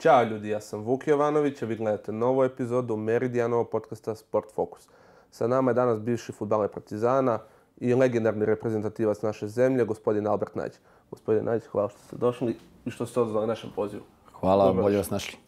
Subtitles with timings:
[0.00, 4.88] Ćao ljudi, ja sam Vuk Jovanović, a vi gledate novu epizodu Meridianovog podcasta Sport Focus.
[5.30, 7.38] Sa nama je danas bivši futbaler Partizana
[7.76, 10.72] i legendarni reprezentativac naše zemlje, gospodin Albert Nađ.
[11.10, 14.02] Gospodin Nađ, hvala što ste došli i što ste odzvali našem pozivu.
[14.40, 15.38] Hvala, Dobro bolje vas našli.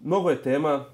[0.00, 0.84] Mnogo je tema,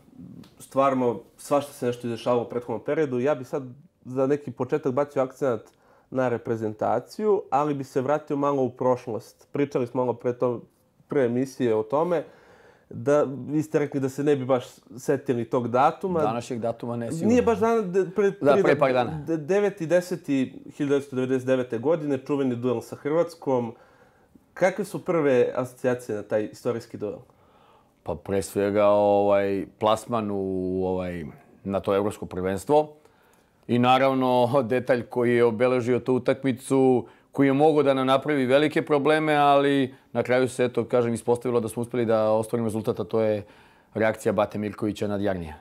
[0.58, 3.18] stvarno svašta se nešto izdešavalo u prethodnom periodu.
[3.18, 3.62] Ja bih sad
[4.04, 5.62] za neki početak bacio akcent
[6.10, 9.48] na reprezentaciju, ali bi se vratio malo u prošlost.
[9.52, 10.62] Pričali smo malo pre, to,
[11.08, 12.24] pre emisije o tome
[12.88, 14.64] da vi ste rekli da se ne bi baš
[14.96, 16.20] setili tog datuma.
[16.20, 17.28] Današnjeg datuma ne sigurno.
[17.28, 19.24] Nije baš dan, de, pre, da, pre par dana.
[19.26, 19.82] 9.
[19.82, 20.50] i 10.
[20.78, 21.80] 1999.
[21.80, 23.74] godine, čuveni duel sa Hrvatskom.
[24.54, 27.18] Kakve su prve asocijacije na taj istorijski duel?
[28.02, 31.24] Pa pre svega ovaj, plasman u, ovaj,
[31.64, 32.92] na to evropsko prvenstvo.
[33.68, 37.06] I naravno detalj koji je obeležio tu utakmicu,
[37.36, 41.60] koji je mogao da nam napravi velike probleme, ali na kraju se, eto, kažem, ispostavilo
[41.60, 43.42] da smo uspeli da ostvarimo rezultata, to je
[43.94, 45.54] reakcija Bate Mirkovića nad Jarnija.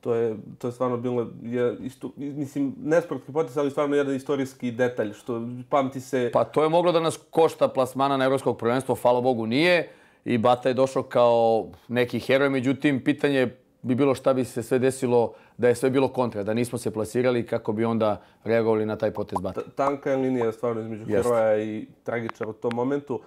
[0.00, 4.70] To je, to je stvarno bilo, je, isto, mislim, nesportski potes, ali stvarno jedan istorijski
[4.70, 6.30] detalj, što pamti se...
[6.32, 9.88] Pa to je moglo da nas košta plasmana na Evropskog prvenstva, hvala Bogu nije.
[10.24, 14.78] I Bata je došao kao neki heroj, međutim, pitanje bi bilo šta bi se sve
[14.78, 18.96] desilo da je sve bilo kontra, da nismo se plasirali kako bi onda reagovali na
[18.96, 19.60] taj potez Bata.
[19.74, 21.24] Tanka je linija stvarno između Jest.
[21.24, 23.20] heroja i tragičara u tom momentu.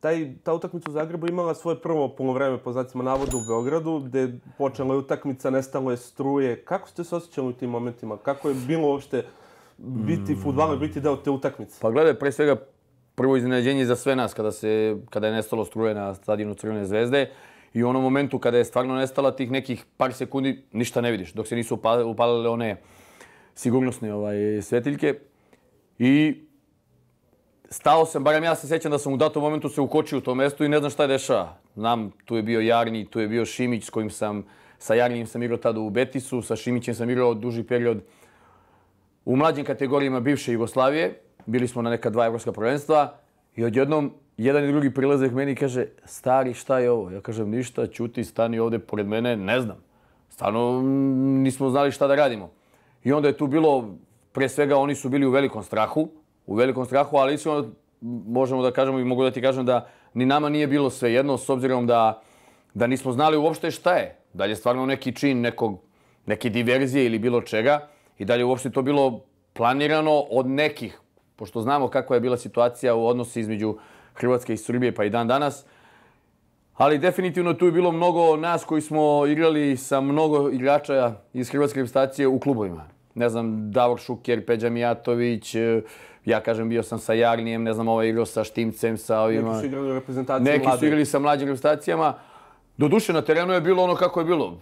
[0.00, 4.38] Taj, ta utakmica u Zagrebu imala svoje prvo polovreme po znacima navoda u Beogradu, gde
[4.58, 6.64] počela je utakmica, nestalo je struje.
[6.64, 8.16] Kako ste se osjećali u tim momentima?
[8.16, 9.24] Kako je bilo uopšte
[9.78, 10.42] biti mm.
[10.42, 11.78] futbaler, biti deo te utakmice?
[11.80, 12.56] Pa gledaj, pre svega
[13.14, 17.30] prvo iznenađenje za sve nas kada, se, kada je nestalo struje na stadionu Crvene zvezde.
[17.74, 21.32] I u onom momentu kada je stvarno nestala tih nekih par sekundi, ništa ne vidiš,
[21.32, 22.76] dok se nisu upalile one
[23.54, 25.14] sigurnosne ovaj, svetiljke.
[25.98, 26.34] I
[27.70, 30.34] stao sam, barem ja se sjećam da sam u datom momentu se ukočio u to
[30.34, 31.56] mesto i ne znam šta je dešava.
[31.74, 34.44] Znam, tu je bio Jarni, tu je bio Šimić s kojim sam,
[34.78, 38.02] sa Jarnijem sam igrao tada u Betisu, sa Šimićem sam igrao duži period
[39.24, 41.20] u mlađim kategorijama bivše Jugoslavije.
[41.46, 43.18] Bili smo na neka dva evropska prvenstva
[43.56, 44.12] i odjednom
[44.44, 47.10] jedan i drugi prilaze k meni i kaže, stari, šta je ovo?
[47.10, 49.76] Ja kažem, ništa, čuti, stani ovde pored mene, ne znam.
[50.28, 52.50] Stvarno mm, nismo znali šta da radimo.
[53.04, 53.94] I onda je tu bilo,
[54.32, 56.08] pre svega, oni su bili u velikom strahu,
[56.46, 57.70] u velikom strahu, ali iskreno
[58.26, 61.38] možemo da kažemo i mogu da ti kažem da ni nama nije bilo sve jedno,
[61.38, 62.22] s obzirom da,
[62.74, 64.16] da nismo znali uopšte šta je.
[64.32, 65.80] Da li je stvarno neki čin nekog,
[66.26, 71.00] neke diverzije ili bilo čega i da li je uopšte to bilo planirano od nekih,
[71.36, 73.76] pošto znamo kakva je bila situacija u odnosi između
[74.14, 75.64] Hrvatske i Srbije pa i dan danas.
[76.76, 81.78] Ali definitivno tu je bilo mnogo nas koji smo igrali sa mnogo igrača iz Hrvatske
[81.78, 82.84] reprezentacije u klubovima.
[83.14, 85.82] Ne znam, Davor Šuker, Peđa Mijatović, e,
[86.24, 89.48] ja kažem bio sam sa Jarnijem, ne znam, ovaj igrao sa Štimcem, sa ovima.
[89.48, 92.14] Neki su igrali u reprezentaciji Neki su igrali sa mlađim reprezentacijama.
[92.76, 94.58] Do duše na terenu je bilo ono kako je bilo.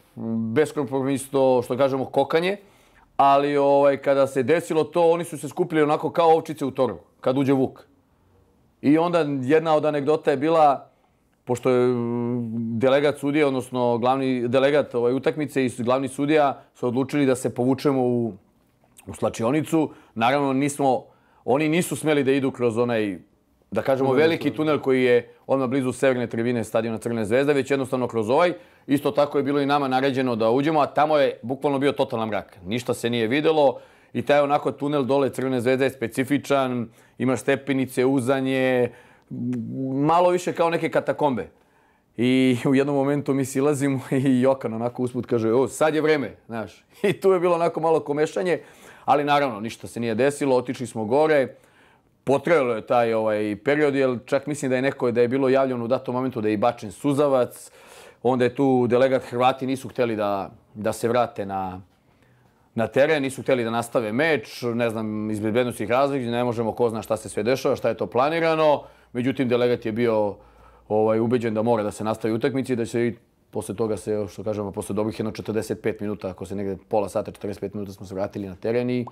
[0.54, 2.56] Beskompromisno, što kažemo, kokanje.
[3.16, 6.98] Ali ovaj, kada se desilo to, oni su se skupili onako kao ovčice u toru,
[7.20, 7.86] kad uđe Vuk.
[8.82, 10.90] I onda jedna od anegdota je bila,
[11.44, 17.26] pošto je mm, delegat sudije, odnosno glavni delegat ovaj, utakmice i glavni sudija su odlučili
[17.26, 18.32] da se povučemo u,
[19.06, 19.90] u slačionicu.
[20.14, 21.04] Naravno, nismo,
[21.44, 23.18] oni nisu smeli da idu kroz onaj,
[23.70, 28.08] da kažemo, veliki tunel koji je odmah blizu severne tribine stadiona Crne zvezde, već jednostavno
[28.08, 28.52] kroz ovaj.
[28.86, 32.28] Isto tako je bilo i nama naređeno da uđemo, a tamo je bukvalno bio totalan
[32.28, 32.58] mrak.
[32.64, 33.80] Ništa se nije videlo.
[34.12, 36.88] I taj onako tunel dole Crvene zvezde je specifičan,
[37.18, 38.90] ima stepenice, uzanje,
[40.06, 41.48] malo više kao neke katakombe.
[42.16, 46.36] I u jednom momentu mi silazimo i Jokan onako usput kaže, o, sad je vreme,
[46.46, 46.84] znaš.
[47.02, 48.60] I tu je bilo onako malo komešanje,
[49.04, 51.54] ali naravno, ništa se nije desilo, otišli smo gore.
[52.24, 55.84] potrajalo je taj ovaj period, jer čak mislim da je neko da je bilo javljeno
[55.84, 57.70] u datom momentu da je i bačen suzavac.
[58.22, 61.80] Onda je tu delegat Hrvati nisu hteli da, da se vrate na,
[62.78, 66.90] na teren, nisu htjeli da nastave meč, ne znam, iz bezbednostnih razlika, ne možemo ko
[66.90, 68.82] zna šta se sve dešava, šta je to planirano.
[69.12, 70.36] Međutim, delegat je bio
[70.88, 73.16] ovaj, ubeđen da mora da se nastavi utakmici i da će i
[73.50, 77.32] posle toga se, što kažemo, posle dobrih jedno 45 minuta, ako se negde pola sata,
[77.32, 79.06] 45 minuta smo se vratili na teren i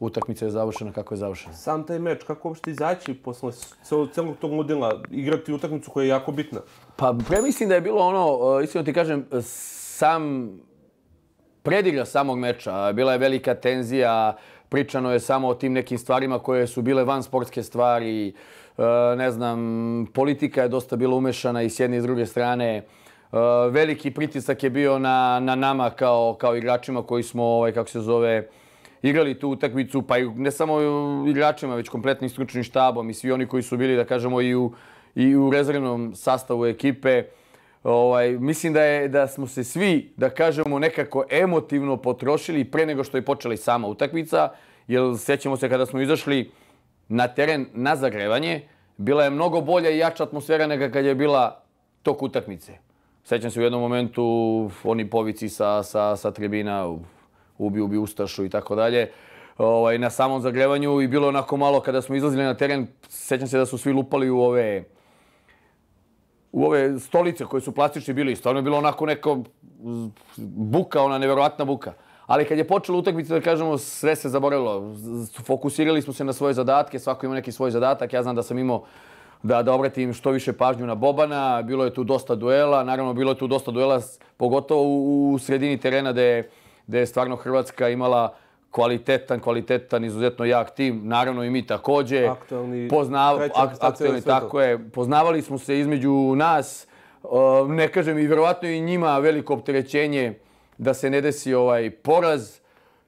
[0.00, 1.54] utakmica je završena kako je završena.
[1.54, 3.52] Sam taj meč, kako uopšte izaći posle
[4.12, 6.60] celog tog modela, igrati utakmicu koja je jako bitna?
[6.96, 10.50] Pa, premislim da je bilo ono, iskreno ti kažem, sam
[11.62, 12.92] predigra samog meča.
[12.92, 14.36] Bila je velika tenzija,
[14.68, 18.28] pričano je samo o tim nekim stvarima koje su bile van sportske stvari.
[18.28, 18.32] E,
[19.16, 19.58] ne znam,
[20.14, 22.76] politika je dosta bila umešana i s jedne i s druge strane.
[22.76, 22.82] E,
[23.70, 28.00] veliki pritisak je bio na, na nama kao, kao igračima koji smo, ovaj, kako se
[28.00, 28.48] zove,
[29.02, 30.78] igrali tu utakmicu, pa i ne samo
[31.28, 34.72] igračima, već kompletnim stručnim štabom i svi oni koji su bili, da kažemo, i u,
[35.14, 37.24] i u rezervnom sastavu ekipe.
[37.84, 43.04] Ovaj, mislim da, je, da smo se svi, da kažemo, nekako emotivno potrošili pre nego
[43.04, 44.48] što je počela i sama utakmica.
[44.88, 46.50] Jer sećamo se kada smo izašli
[47.08, 51.62] na teren na zagrevanje, bila je mnogo bolja i jača atmosfera nego kad je bila
[52.02, 52.72] tok utakmice.
[53.24, 54.24] Sećam se u jednom momentu
[54.84, 56.96] oni povici sa, sa, sa tribina,
[57.58, 59.10] ubi, ubi Ustašu i tako dalje.
[59.58, 63.58] Ovaj, na samom zagrevanju i bilo onako malo kada smo izlazili na teren, sećam se
[63.58, 64.84] da su svi lupali u ove
[66.52, 68.36] u ove stolice koje su plastične bili.
[68.36, 69.38] Stvarno je bilo onako neko
[70.36, 71.92] buka, ona nevjerovatna buka.
[72.26, 74.94] Ali kad je počela utakmica, da kažemo, sve se zaboravilo.
[75.44, 78.12] Fokusirali smo se na svoje zadatke, svako ima neki svoj zadatak.
[78.12, 78.84] Ja znam da sam imao
[79.42, 81.62] da, da obratim što više pažnju na Bobana.
[81.62, 84.00] Bilo je tu dosta duela, naravno bilo je tu dosta duela,
[84.36, 86.48] pogotovo u, u sredini terena gde,
[86.86, 88.34] gde je stvarno Hrvatska imala
[88.72, 91.00] kvalitetan, kvalitetan, izuzetno jak tim.
[91.04, 92.26] Naravno i mi takođe.
[92.26, 94.90] Aktualni, Poznav, ak, aktualni tako je.
[94.90, 96.86] Poznavali smo se između nas.
[97.68, 100.38] Ne kažem i vjerovatno i njima veliko opterećenje
[100.78, 102.58] da se ne desi ovaj poraz.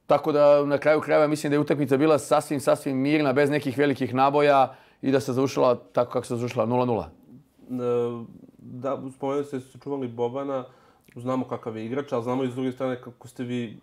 [0.07, 3.79] Tako da na kraju krajeva mislim da je utakmica bila sasvim, sasvim mirna, bez nekih
[3.79, 7.05] velikih naboja i da se završila tako kako se završila 0-0.
[7.05, 7.07] E,
[8.59, 10.65] da, spomenuo ste se čuvali Bobana,
[11.17, 13.77] znamo kakav je igrač, ali znamo i s druge strane kako ste vi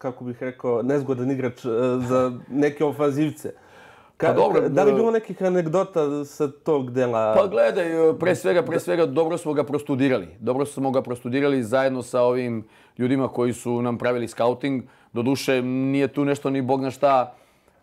[0.00, 1.68] kako bih rekao, nezgodan igrač e,
[2.08, 3.52] za neke ofanzivce.
[4.16, 7.34] Ka, pa dobro, da li je bilo nekih anegdota sa tog dela?
[7.36, 10.28] Pa gledaj, e, pre svega, pre svega dobro smo ga prostudirali.
[10.38, 12.64] Dobro smo ga prostudirali zajedno sa ovim
[12.98, 14.82] ljudima koji su nam pravili scouting.
[15.12, 17.34] Doduše, nije tu nešto ni bog na šta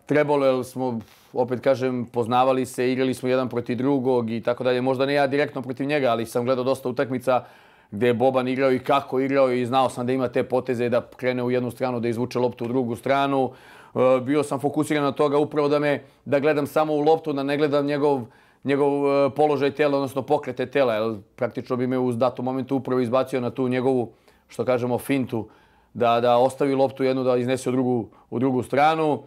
[0.06, 1.00] trebalo, jer smo,
[1.32, 4.80] opet kažem, poznavali se, igrali smo jedan protiv drugog i tako dalje.
[4.80, 7.44] Možda ne ja direktno protiv njega, ali sam gledao dosta utakmica
[7.90, 11.06] gdje je Boban igrao i kako igrao i znao sam da ima te poteze da
[11.16, 13.50] krene u jednu stranu, da izvuče loptu u drugu stranu.
[13.94, 17.42] E, bio sam fokusiran na toga upravo da me da gledam samo u loptu, da
[17.42, 18.22] ne gledam njegov
[18.64, 23.00] njegov e, položaj tela, odnosno pokrete tela, jer praktično bi me u datom momentu upravo
[23.00, 24.12] izbacio na tu njegovu,
[24.48, 25.48] što kažemo, fintu,
[25.94, 29.22] da, da ostavi loptu jednu, da iznese u drugu, u drugu stranu.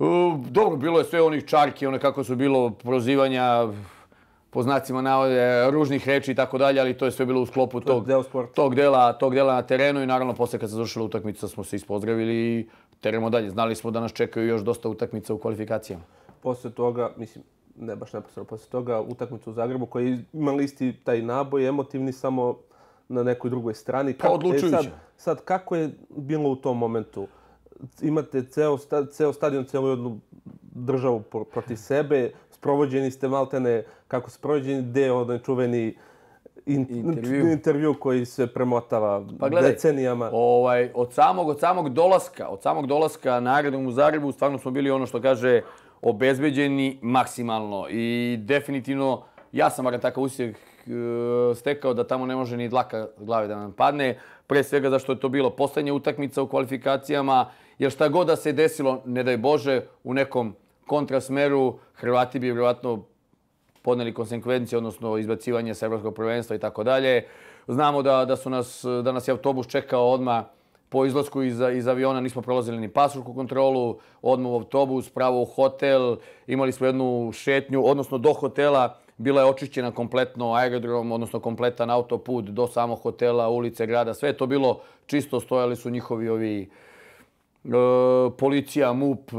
[0.00, 0.04] E,
[0.50, 3.68] dobro, bilo je sve onih čarki, one kako su bilo prozivanja,
[4.54, 7.80] po znacima navode, ružnih reči i tako dalje, ali to je sve bilo u sklopu
[7.80, 8.06] tog,
[8.54, 11.76] tog, dela, tog dela na terenu i naravno posle kad se završila utakmica smo se
[11.76, 12.68] ispozdravili i
[13.00, 13.50] teremo dalje.
[13.50, 16.04] Znali smo da nas čekaju još dosta utakmica u kvalifikacijama.
[16.42, 17.44] Posle toga, mislim,
[17.76, 22.58] ne baš neposredno, posle toga utakmicu u Zagrebu koji ima listi taj naboj emotivni samo
[23.08, 24.14] na nekoj drugoj strani.
[24.18, 24.66] Pa odlučujuće.
[24.66, 24.86] E sad,
[25.16, 27.26] sad, kako je bilo u tom momentu?
[28.02, 28.78] Imate ceo,
[29.12, 30.20] ceo stadion, celu jednu
[30.74, 31.20] državu
[31.52, 35.96] protiv sebe, sprovođeni ste maltene, kako sprovođeni deo, onaj čuveni
[36.66, 37.52] in, intervju.
[37.52, 40.30] intervju koji se premotava pa gledaj, decenijama.
[40.32, 44.70] Ovaj, od, samog, od samog dolaska, od samog dolaska na aerodrom u Zagrebu, stvarno smo
[44.70, 45.62] bili ono što kaže
[46.02, 49.22] obezbeđeni maksimalno i definitivno
[49.52, 50.56] ja sam bar takav usjeh
[51.54, 54.18] stekao da tamo ne može ni dlaka glave da nam padne.
[54.46, 58.52] Pre svega zašto je to bilo poslednja utakmica u kvalifikacijama, jer šta god da se
[58.52, 60.54] desilo, ne daj Bože, u nekom
[60.86, 63.04] kontrasmeru, Hrvati bi vjerojatno
[63.82, 67.26] podneli konsekvencije, odnosno izbacivanje sa Evropskog prvenstva i tako dalje.
[67.68, 70.44] Znamo da, da, su nas, da nas je autobus čekao odmah
[70.88, 75.44] po izlasku iz, iz aviona, nismo prolazili ni pasošku kontrolu, odmah u autobus, pravo u
[75.44, 76.16] hotel,
[76.46, 82.44] imali smo jednu šetnju, odnosno do hotela, bila je očišćena kompletno aerodrom, odnosno kompletan autoput
[82.44, 86.70] do samog hotela, ulice, grada, sve je to bilo čisto, stojali su njihovi ovi
[88.38, 89.36] policija, MUP, e,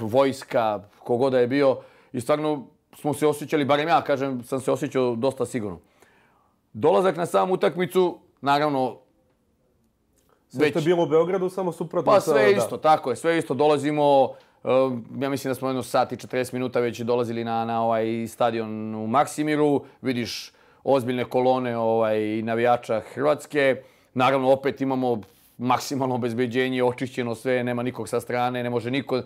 [0.00, 1.78] vojska, kogoda je bio.
[2.12, 5.78] I stvarno smo se osjećali, barem ja kažem, sam se osjećao dosta sigurno.
[6.72, 8.98] Dolazak na samu utakmicu, naravno,
[10.48, 10.84] Sve već...
[10.84, 12.12] bilo u Beogradu, samo suprotno.
[12.12, 13.54] Pa sve isto, tako je, sve isto.
[13.54, 14.34] Dolazimo,
[15.20, 18.94] ja mislim da smo jedno sat i 40 minuta već dolazili na, na ovaj stadion
[18.94, 19.84] u Maksimiru.
[20.02, 20.52] Vidiš
[20.84, 23.82] ozbiljne kolone ovaj, navijača Hrvatske.
[24.14, 25.20] Naravno, opet imamo
[25.58, 29.22] maksimalno obezbeđenje, očišćeno sve, nema nikog sa strane, ne može niko...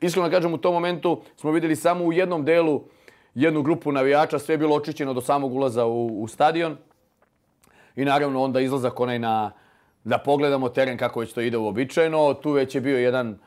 [0.00, 2.82] Iskreno kažem, u tom momentu smo videli samo u jednom delu
[3.34, 6.76] jednu grupu navijača, sve je bilo očišćeno do samog ulaza u, u stadion.
[7.96, 9.50] I naravno onda izlazak onaj na,
[10.04, 12.34] da pogledamo teren kako već to ide uobičajeno.
[12.34, 13.38] Tu već je bio jedan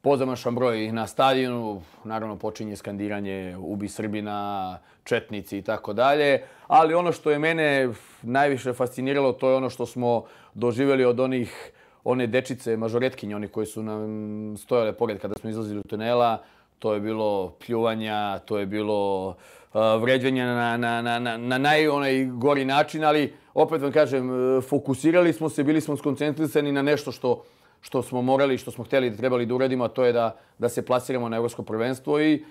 [0.00, 6.42] pozamašan broj na stadionu, naravno počinje skandiranje ubi Srbina, Četnici i tako dalje.
[6.66, 7.88] Ali ono što je mene
[8.22, 10.24] najviše fasciniralo, to je ono što smo
[10.58, 11.72] doživjeli od onih
[12.04, 16.42] one dečice, mažoretkinje, oni koji su nam stojale pored kada smo izlazili u tunela.
[16.78, 21.88] To je bilo pljuvanja, to je bilo uh, vređanje na, na, na, na, na naj
[21.88, 26.82] onaj gori način, ali opet vam kažem, e, fokusirali smo se, bili smo skoncentrisani na
[26.82, 27.42] nešto što
[27.80, 30.68] što smo morali, što smo htjeli da trebali da uradimo, a to je da, da
[30.68, 32.44] se plasiramo na evropsko prvenstvo i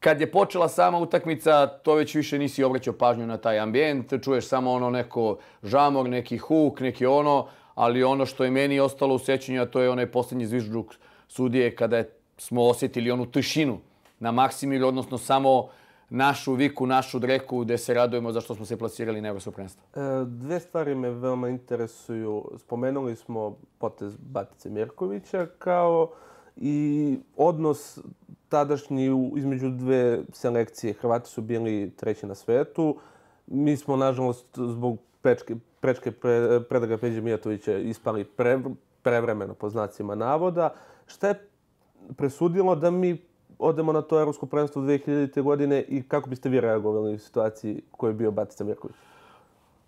[0.00, 4.48] kad je počela sama utakmica, to već više nisi obraćao pažnju na taj ambijent, čuješ
[4.48, 9.18] samo ono neko žamor, neki huk, neki ono, ali ono što je meni ostalo u
[9.18, 10.94] sećanju, a to je onaj posljednji zvižduk
[11.28, 13.78] sudije kada je, smo osjetili onu tišinu
[14.20, 15.68] na Maksimiru, odnosno samo
[16.10, 19.82] našu viku, našu dreku gde se radujemo zašto smo se plasirali na Evropsko prvenstvo.
[19.94, 22.50] E, dve stvari me veoma interesuju.
[22.58, 26.10] Spomenuli smo potez Batice Mirkovića kao
[26.56, 27.98] i odnos
[28.48, 30.92] tadašnji između dve selekcije.
[30.92, 32.96] Hrvati su bili treći na svetu.
[33.46, 38.58] Mi smo, nažalost, zbog prečke, prečke pre, predaga Peđe Mijatovića ispali pre,
[39.02, 40.74] prevremeno po znacima navoda.
[41.06, 41.48] Šta je
[42.16, 43.22] presudilo da mi
[43.58, 45.42] odemo na to Evropsko prvenstvo 2000.
[45.42, 48.96] godine i kako biste vi reagovali u situaciji koju je bio Batica Mirković?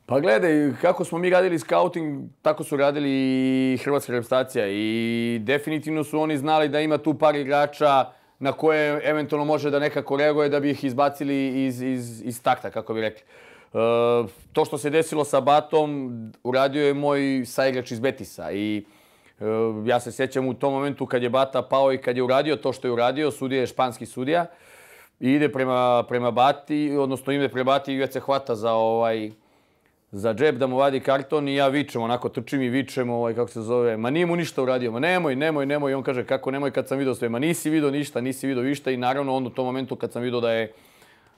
[0.07, 6.05] Pa gledaj, kako smo mi radili scouting, tako su radili i Hrvatska reprezentacija i definitivno
[6.05, 8.05] su oni znali da ima tu par igrača
[8.41, 12.71] na koje eventualno može da nekako reaguje da bi ih izbacili iz, iz, iz takta,
[12.71, 13.23] kako bi rekli.
[13.23, 13.77] E,
[14.53, 18.85] to što se desilo sa Batom, uradio je moj saigrač iz Betisa i
[19.41, 19.45] e,
[19.85, 22.73] ja se sjećam u tom momentu kad je Bata pao i kad je uradio to
[22.73, 24.47] što je uradio, sudija je španski sudija,
[25.21, 29.31] i ide prema, prema Bati, odnosno ide prema Bati i već se hvata za ovaj,
[30.13, 33.51] za džep da mu vadi karton i ja vičem, onako trčim i vičem, ovaj, kako
[33.51, 35.93] se zove, ma nije mu ništa uradio, ma nemoj, nemoj, nemoj.
[35.93, 38.63] I on kaže, kako nemoj kad sam vidio sve, ma nisi vidio ništa, nisi vidio
[38.63, 38.91] ništa.
[38.91, 40.73] I naravno, onda u tom momentu kad sam vidio da je,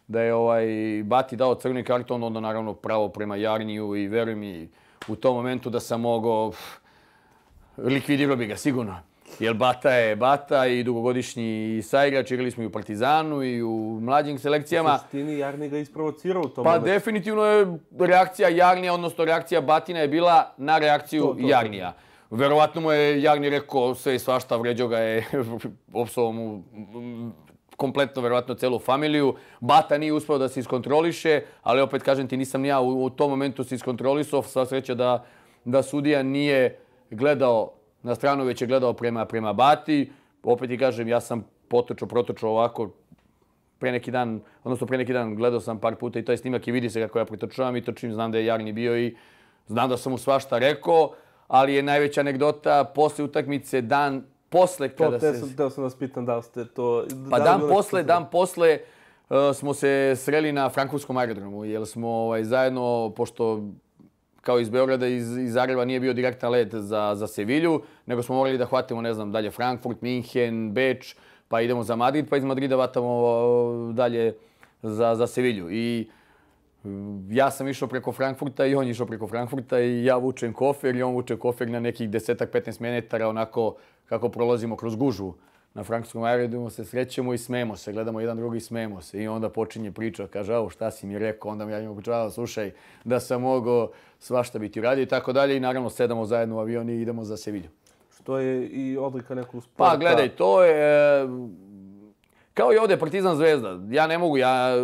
[0.09, 0.67] da je ovaj,
[1.05, 4.69] Bati dao crni karton, onda naravno pravo prema Jarniju i veruj mi
[5.09, 6.53] u tom momentu da sam mogao,
[7.77, 9.12] likvidirao bi ga sigurno.
[9.39, 14.39] Jer Bata je Bata i dugogodišnji saigrač, igrali smo i u Partizanu i u mlađim
[14.39, 14.95] selekcijama.
[14.95, 17.67] U suštini Jarni ga isprovocirao u tom Pa definitivno je
[17.99, 21.49] reakcija Jarnija, odnosno reakcija Batina je bila na reakciju To, to.
[21.49, 21.95] Jarnija.
[22.31, 25.27] Verovatno mu je Jarni rekao sve i svašta, vređao ga je,
[25.93, 27.33] opsovao mu mm,
[27.77, 29.35] kompletno, verovatno, celu familiju.
[29.61, 33.11] Bata nije uspeo da se iskontroliše, ali opet kažem ti, nisam ni ja u, u
[33.11, 34.43] tom momentu se iskontrolisao.
[34.43, 35.25] Sva sreća da,
[35.65, 36.79] da sudija nije
[37.11, 40.13] gledao na stranu, već je gledao prema, prema Bati.
[40.43, 42.91] Opet ti kažem, ja sam potočao, protočao ovako,
[43.79, 46.73] pre neki dan, odnosno pre neki dan gledao sam par puta i taj snimak i
[46.73, 49.17] vidi se kako ja pritočavam i točim, znam da je Jarni bio i
[49.67, 51.13] znam da sam mu svašta rekao,
[51.49, 55.41] ali je najveća anegdota posle utakmice dan posle To, kada te se...
[55.41, 57.05] sam, teo sam vas pitan da ste to...
[57.31, 58.79] Pa da dan posle, dan posle
[59.31, 63.63] uh, smo se sreli na Frankfurskom aerodromu, jer smo ovaj, zajedno, pošto
[64.43, 68.35] kao iz Beograda, iz, iz Zagreba nije bio direktan let za, za Sevilju, nego smo
[68.37, 71.17] morali da hvatimo, ne znam, dalje Frankfurt, Minhen, Beč,
[71.49, 74.35] pa idemo za Madrid, pa iz Madrida vatamo dalje
[74.83, 75.71] za, za Sevilju.
[75.71, 76.09] I
[76.85, 80.53] mm, ja sam išao preko Frankfurta i on je išao preko Frankfurta i ja vučem
[80.53, 85.35] kofer i on vuče kofer na nekih desetak, 15 metara, onako kako prolazimo kroz gužvu
[85.75, 89.23] na frankfurtskom aerodromu, se srećemo i smemo se, gledamo jedan drugi i smemo se.
[89.23, 92.31] I onda počinje priča, kaže, ovo šta si mi rekao, onda mi ja njemu pričao,
[92.31, 92.71] slušaj,
[93.05, 95.57] da sam mogao svašta biti uradio i tako dalje.
[95.57, 97.69] I naravno sedamo zajedno u avion i idemo za Sevilju.
[98.21, 99.91] Što je i odlika nekog sporta.
[99.91, 101.27] Pa gledaj, to je e,
[102.55, 103.79] kao i ovdje Partizan Zvezda.
[103.91, 104.77] Ja ne mogu, ja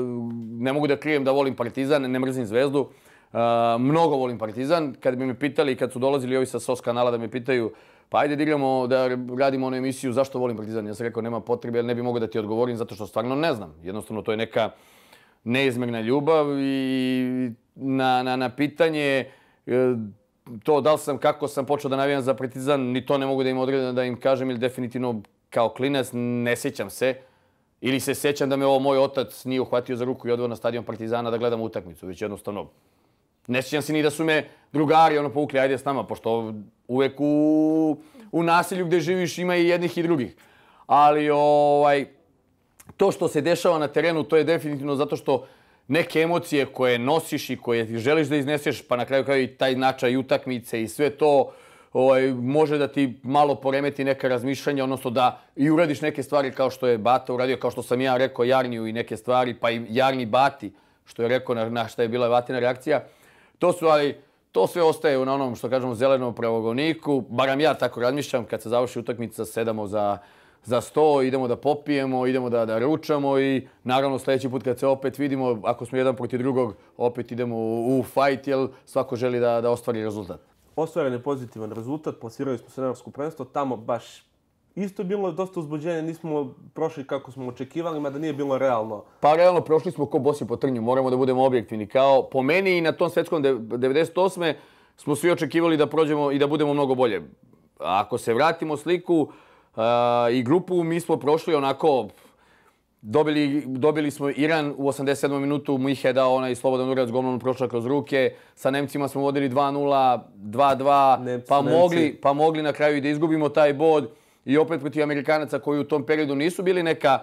[0.60, 2.88] ne mogu da krijem da volim Partizan, ne mrzim Zvezdu.
[3.32, 3.38] E,
[3.78, 4.94] mnogo volim Partizan.
[5.00, 7.72] Kad bi me pitali, kad su dolazili ovi sa SOS kanala da me pitaju
[8.08, 10.86] pa ajde da igramo, da radimo onu emisiju zašto volim Partizan.
[10.86, 13.34] Ja sam rekao nema potrebe, jer ne bi mogao da ti odgovorim zato što stvarno
[13.34, 13.74] ne znam.
[13.82, 14.70] Jednostavno to je neka
[15.44, 19.30] neizmjerna ljubav i na, na, na pitanje
[19.66, 19.94] e,
[20.62, 23.42] to da li sam, kako sam počeo da navijam za Partizan, ni to ne mogu
[23.42, 27.14] da im odredim, da im kažem, ili definitivno kao klinac ne sjećam se.
[27.80, 30.56] Ili se sjećam da me ovo moj otac nije uhvatio za ruku i odveo na
[30.56, 32.68] stadion Partizana da gledam utakmicu, već jednostavno
[33.48, 36.54] ne sjećam se ni da su me drugari ono povukli, ajde s nama, pošto
[36.88, 37.96] uvek u,
[38.32, 40.36] u naselju gdje živiš ima i jednih i drugih.
[40.86, 42.06] Ali ovaj,
[42.96, 45.46] to što se dešava na terenu, to je definitivno zato što
[45.88, 49.46] neke emocije koje nosiš i koje ti želiš da izneseš, pa na kraju kao i
[49.46, 51.52] taj načaj utakmice i sve to,
[51.92, 56.70] ovaj, može da ti malo poremeti neka razmišljanja, odnosno da i uradiš neke stvari kao
[56.70, 59.82] što je Bata uradio, kao što sam ja rekao Jarniju i neke stvari, pa i
[59.88, 60.72] Jarni Bati,
[61.04, 63.04] što je rekao na, na šta je bila Vatina reakcija.
[63.58, 64.20] To su, ali
[64.52, 67.24] to sve ostaje na onom što kažemo zelenom pravogovniku.
[67.28, 70.18] Baram ja tako razmišljam kad se završi utakmica, sedamo za,
[70.64, 74.86] za sto, idemo da popijemo, idemo da, da ručamo i naravno sljedeći put kad se
[74.86, 79.40] opet vidimo, ako smo jedan protiv drugog, opet idemo u, u fight, jer svako želi
[79.40, 80.40] da, da ostvari rezultat.
[80.76, 84.27] Ostvaren je pozitivan rezultat, plasirali smo se na Evropsko prvenstvo, tamo baš
[84.82, 89.04] isto je bilo dosta uzbuđenja, nismo prošli kako smo očekivali, mada nije bilo realno.
[89.20, 91.86] Pa realno prošli smo ko bosi po trnju, moramo da budemo objektivni.
[91.86, 94.54] Kao po meni i na tom svetskom de- 98.
[94.96, 97.22] smo svi očekivali da prođemo i da budemo mnogo bolje.
[97.78, 99.82] Ako se vratimo sliku uh,
[100.32, 102.08] i grupu, mi smo prošli onako
[103.02, 105.38] Dobili, dobili smo Iran u 87.
[105.38, 108.34] minutu, Mihe dao onaj slobodan urac golmanom prošla kroz ruke.
[108.54, 113.08] Sa Nemcima smo vodili 2-0, 2-2, Nemci, pa, mogli, pa mogli na kraju i da
[113.08, 114.10] izgubimo taj bod.
[114.48, 117.18] I opet protiv Amerikanaca koji u tom periodu nisu bili neka,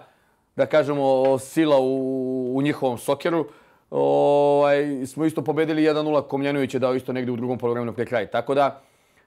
[0.56, 3.46] da kažemo, sila u, u njihovom sokeru.
[3.90, 8.26] Ovaj, smo isto pobedili 1-0, Komljanović je dao isto negdje u drugom polovremenu pre kraj.
[8.26, 8.80] Tako da,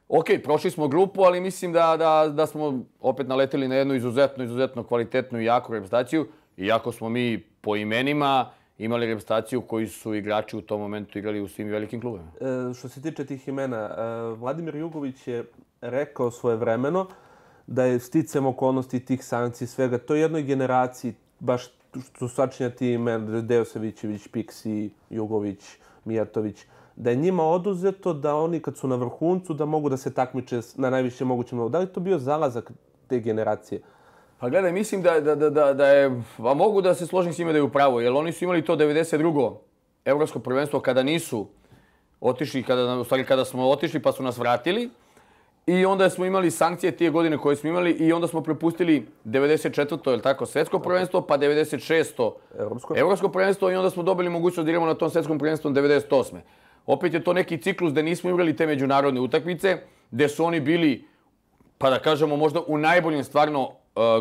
[0.10, 4.44] ok, prošli smo grupu, ali mislim da, da, da smo opet naleteli na jednu izuzetno,
[4.44, 6.28] izuzetno kvalitetnu i jaku reprezentaciju.
[6.58, 11.48] Iako smo mi po imenima imali reprezentaciju koji su igrači u tom momentu igrali u
[11.48, 12.32] svim velikim klubima.
[12.42, 15.44] E, što se tiče tih imena, e, Vladimir Jugović je
[15.82, 17.08] rekao svoje vremeno
[17.70, 21.70] da je sticam okolnosti tih sankcij svega, to je jednoj generaciji, baš
[22.16, 25.60] što sačinja ti imena, Deo Savićević, Piksi, Jugović,
[26.06, 30.14] Mijatović, da je njima oduzeto da oni kad su na vrhuncu da mogu da se
[30.14, 31.70] takmiče na najviše mogućem nivou.
[31.70, 32.72] Da li to bio zalazak
[33.08, 33.82] te generacije?
[34.40, 37.38] Pa gledaj, mislim da, da, da, da, da je, a mogu da se složim s
[37.38, 39.56] njima da je upravo, jer oni su imali to 92.
[40.06, 41.48] Evropsko prvenstvo kada nisu
[42.22, 44.90] otišli, kada, u stvari kada smo otišli pa su nas vratili.
[45.70, 50.12] I onda smo imali sankcije tije godine koje smo imali i onda smo prepustili 94.
[50.12, 52.32] je tako, svetsko prvenstvo, pa 96.
[52.60, 52.94] Evropsko?
[52.98, 56.36] Evropsko prvenstvo i onda smo dobili mogućnost da igramo na tom svetskom prvenstvu 98.
[56.86, 59.78] Opet je to neki ciklus da nismo igrali te međunarodne utakmice,
[60.12, 61.08] gde su oni bili,
[61.78, 63.72] pa da kažemo možda u najboljim stvarno uh,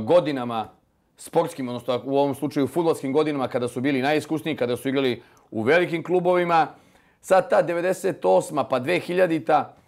[0.05, 0.69] godinama
[1.17, 5.62] sportskim, odnosno u ovom slučaju futbolskim godinama kada su bili najiskusniji, kada su igrali u
[5.62, 6.67] velikim klubovima.
[7.21, 8.64] Sad ta 98.
[8.71, 9.78] pa 2000-ta,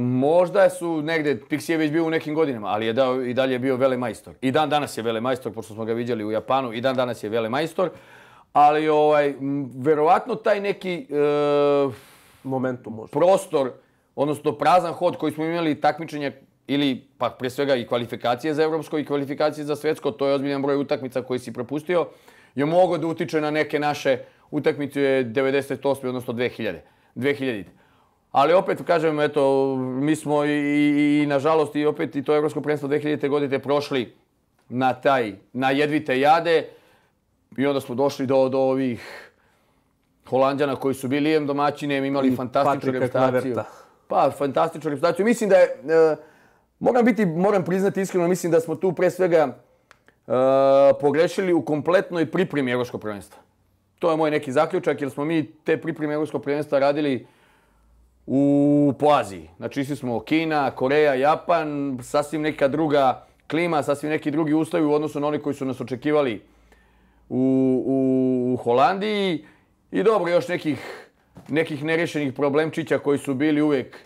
[0.00, 4.34] Možda su negde, Pixijević bio u nekim godinama, ali je dao, i dalje bio velemajstor.
[4.40, 7.30] I dan danas je velemajstor, pošto smo ga vidjeli u Japanu, i dan danas je
[7.30, 7.90] velemajstor.
[8.52, 9.34] Ali ovaj,
[9.76, 11.14] verovatno taj neki e,
[12.44, 13.12] Momentum možda.
[13.18, 13.72] prostor,
[14.16, 16.32] odnosno prazan hod koji smo imali takmičenje
[16.66, 20.62] ili pa pre svega i kvalifikacije za evropsko i kvalifikacije za svetsko, to je ozbiljan
[20.62, 22.06] broj utakmica koji si propustio,
[22.54, 24.18] je mogao da utiče na neke naše
[24.50, 26.08] utakmice 98.
[26.08, 26.78] odnosno 2000.
[27.16, 27.64] 2000.
[28.36, 32.60] Ali opet kažem, eto, mi smo i, i, i nažalost i opet i to Evropsko
[32.60, 33.28] prvenstvo 2000.
[33.28, 34.12] godine prošli
[34.68, 36.68] na taj, na jedvite jade
[37.56, 39.30] i onda smo došli do, do ovih
[40.28, 42.92] Holandjana koji su bili em domaćini, em imali I fantastičnu.
[43.10, 43.64] Kluiverta.
[44.08, 45.24] Pa, fantastičnu reprezentaciju.
[45.24, 46.16] Mislim da je, e,
[46.78, 50.32] moram biti, moram priznati iskreno, mislim da smo tu pre svega e,
[51.00, 53.38] pogrešili u kompletnoj pripremi Evropskog prvenstva.
[53.98, 57.26] To je moj neki zaključak, jer smo mi te pripreme Evropskog prvenstva radili
[58.26, 59.50] u po Aziji.
[59.56, 64.92] Znači, išli smo Kina, Koreja, Japan, sasvim neka druga klima, sasvim neki drugi uslovi u
[64.92, 66.42] odnosu na oni koji su nas očekivali
[67.28, 69.44] u, u, u Holandiji.
[69.90, 71.08] I dobro, još nekih,
[71.48, 73.98] nekih nerešenih problemčića koji su bili uvijek,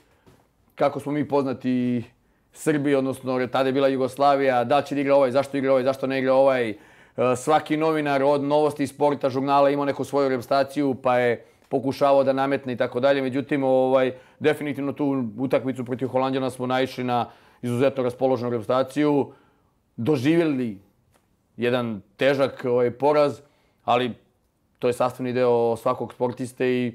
[0.74, 2.04] kako smo mi poznati,
[2.52, 5.82] Srbi, odnosno tada je bila Jugoslavija, da li će da igra ovaj, zašto igra ovaj,
[5.82, 6.70] zašto ne igra ovaj.
[6.70, 6.76] E,
[7.36, 12.72] svaki novinar od novosti sporta, žurnala imao neku svoju reprezentaciju, pa je pokušavao da nametne
[12.72, 13.22] i tako dalje.
[13.22, 17.26] Međutim, ovaj, definitivno tu utakmicu protiv Holandjana smo naišli na
[17.62, 19.32] izuzetno raspoloženu reprezentaciju.
[19.96, 20.78] Doživjeli
[21.56, 23.40] jedan težak ovaj, poraz,
[23.84, 24.14] ali
[24.78, 26.92] to je sastavni deo svakog sportiste i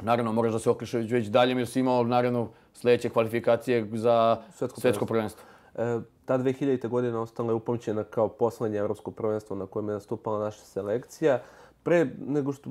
[0.00, 4.80] naravno moraš da se okrećeš već dalje, jer si imao naravno sljedeće kvalifikacije za Svetsko
[4.80, 5.42] svetsko, prvenstvo.
[5.74, 6.88] E, ta 2000.
[6.88, 11.40] godina ostala je upamćena kao poslednje evropsko prvenstvo na kojem je nastupala naša selekcija.
[11.86, 12.70] Pre nego što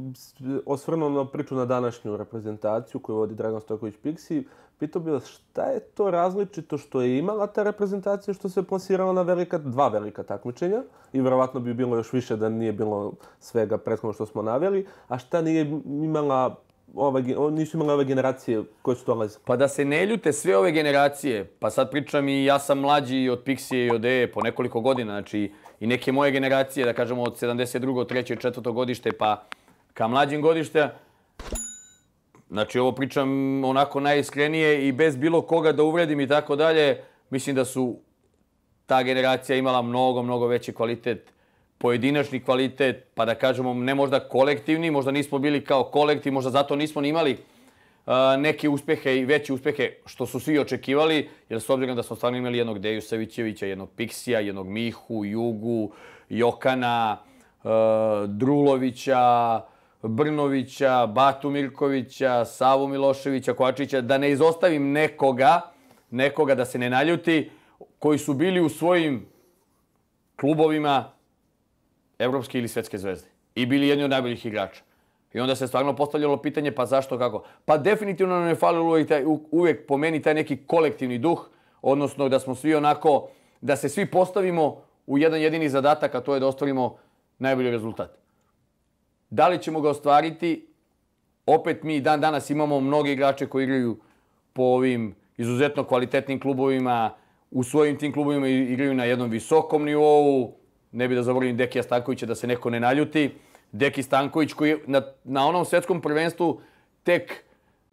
[0.65, 4.43] osvrnuo na priču na današnju reprezentaciju koju vodi Dragan Stojković Pixi,
[4.80, 9.13] pitao bih vas šta je to različito što je imala ta reprezentacija što se plasirala
[9.13, 13.78] na velika, dva velika takmičenja i verovatno bi bilo još više da nije bilo svega
[13.78, 16.56] prethodno što smo naveli, a šta nije imala
[16.95, 19.39] ova, nisu imale ove generacije koje su dolaze.
[19.45, 23.30] Pa da se ne ljute sve ove generacije, pa sad pričam i ja sam mlađi
[23.30, 25.51] od Pixije i od E po nekoliko godina, znači
[25.86, 28.06] i neke moje generacije, da kažemo od 72.
[28.10, 28.38] 3.
[28.41, 28.74] 4.
[28.74, 29.43] godište pa
[29.93, 30.93] ka mlađim godišta,
[32.50, 33.30] Znači, ovo pričam
[33.63, 37.02] onako najiskrenije i bez bilo koga da uvredim i tako dalje.
[37.30, 37.98] Mislim da su
[38.86, 41.34] ta generacija imala mnogo, mnogo veći kvalitet,
[41.78, 46.76] pojedinačni kvalitet, pa da kažemo ne možda kolektivni, možda nismo bili kao kolektiv, možda zato
[46.76, 47.38] nismo ni imali
[48.38, 52.38] neke uspehe i veće uspehe što su svi očekivali, jer s obzirom da smo stvarno
[52.38, 55.91] imali jednog Deju Savićevića, jednog Piksija, jednog Mihu, Jugu,
[56.30, 57.18] Jokana,
[57.63, 57.68] e,
[58.28, 59.62] Drulovića,
[60.04, 65.62] Brnovića, Batu Mirkovića, Savu Miloševića, Kovačića, da ne izostavim nekoga,
[66.12, 67.50] nekoga da se ne naljuti,
[68.00, 69.26] koji su bili u svojim
[70.36, 71.12] klubovima
[72.20, 73.28] evropske ili svetske zvezde.
[73.56, 74.82] I bili jedni od najboljih igrača.
[75.36, 77.43] I onda se stvarno postavljalo pitanje pa zašto, kako.
[77.65, 81.50] Pa definitivno nam je falilo uvijek, taj, uvijek po meni taj neki kolektivni duh,
[81.82, 83.28] odnosno da smo svi onako,
[83.62, 86.98] da se svi postavimo u jedan jedini zadatak, a to je da ostvarimo
[87.39, 88.17] najbolji rezultat.
[89.30, 90.67] Da li ćemo ga ostvariti?
[91.45, 93.98] Opet mi dan danas imamo mnoge igrače koji igraju
[94.54, 97.12] po ovim izuzetno kvalitetnim klubovima,
[97.52, 100.54] u svojim tim klubovima igraju na jednom visokom nivou.
[100.91, 103.32] Ne bi da zaboravim Dekija Stankovića da se neko ne naljuti.
[103.75, 106.61] Deki Stanković koji na, na onom svetskom prvenstvu
[107.03, 107.43] tek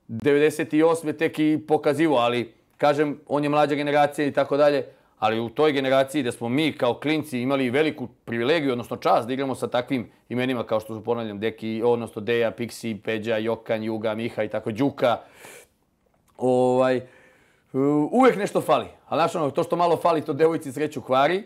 [0.09, 1.19] 98.
[1.19, 4.85] tek i pokazivo, ali kažem, on je mlađa generacija i tako dalje,
[5.19, 9.33] ali u toj generaciji da smo mi kao klinci imali veliku privilegiju, odnosno čast da
[9.33, 14.15] igramo sa takvim imenima kao što su ponavljam Deki, odnosno Deja, Pixi, Peđa, Jokan, Juga,
[14.15, 15.19] Miha i tako, Đuka.
[16.39, 21.01] Ovaj, uh, uvek nešto fali, ali znaš ono, to što malo fali, to devojci sreću
[21.01, 21.43] kvari.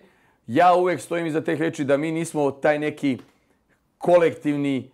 [0.47, 3.19] Ja uvek stojim iza teh reči da mi nismo taj neki
[3.99, 4.91] kolektivni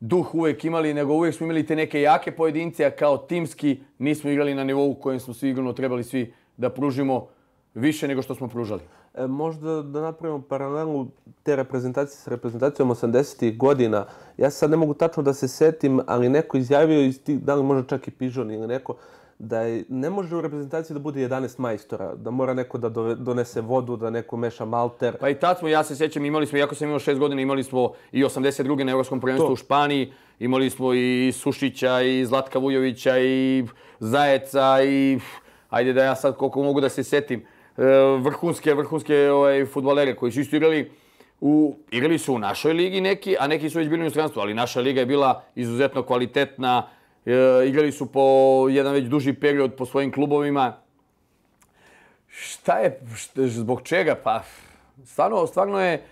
[0.00, 4.30] duh uvek imali, nego uvek smo imali te neke jake pojedince, a kao timski nismo
[4.30, 7.28] igrali na nivou u kojem smo svi igrano trebali svi da pružimo
[7.74, 8.80] više nego što smo pružali.
[9.14, 11.06] E, možda da napravimo paralelu
[11.42, 14.06] te reprezentacije sa reprezentacijom 80-ih godina.
[14.36, 17.62] Ja sad ne mogu tačno da se setim, ali neko izjavio, iz tih, da li
[17.62, 18.96] možda čak i Pižon ili neko,
[19.38, 23.60] da je, ne može u reprezentaciji da bude 11 majstora, da mora neko da donese
[23.60, 25.16] vodu, da neko meša malter.
[25.20, 27.64] Pa i tad smo, ja se sjećam, imali smo, iako sam imao 6 godina, imali
[27.64, 28.84] smo i 82.
[28.84, 33.64] na Evropskom prvenstvu u Španiji, imali smo i Sušića, i Zlatka Vujovića, i
[34.00, 35.18] Zajeca, i
[35.70, 37.40] ajde da ja sad koliko mogu da se setim,
[37.76, 37.82] e,
[38.20, 40.90] vrhunske, vrhunske ovaj, futbalere koji su isto igrali
[41.40, 44.54] u, igrali su u našoj ligi neki, a neki su već bili u inostranstvu, ali
[44.54, 46.88] naša liga je bila izuzetno kvalitetna,
[47.26, 50.76] E, igrali su po jedan već duži period po svojim klubovima.
[52.28, 54.14] Šta je, šta, zbog čega?
[54.24, 54.42] Pa,
[55.04, 56.02] stvarno, stvarno je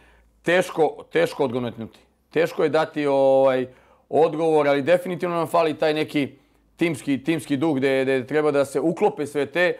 [0.42, 1.98] teško, teško odgonetnuti.
[2.30, 3.66] Teško je dati ovaj
[4.08, 6.28] odgovor, ali definitivno nam fali taj neki
[6.76, 9.76] timski, timski duh gde, gde treba da se uklope sve te,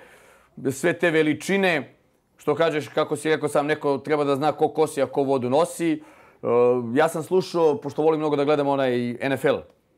[0.71, 1.95] sve te veličine.
[2.37, 5.51] Što kažeš, kako si rekao sam, neko treba da zna ko kosi, a ko vodu
[5.51, 5.93] nosi.
[5.93, 6.47] E,
[6.95, 9.57] ja sam slušao, pošto volim mnogo da gledam onaj NFL,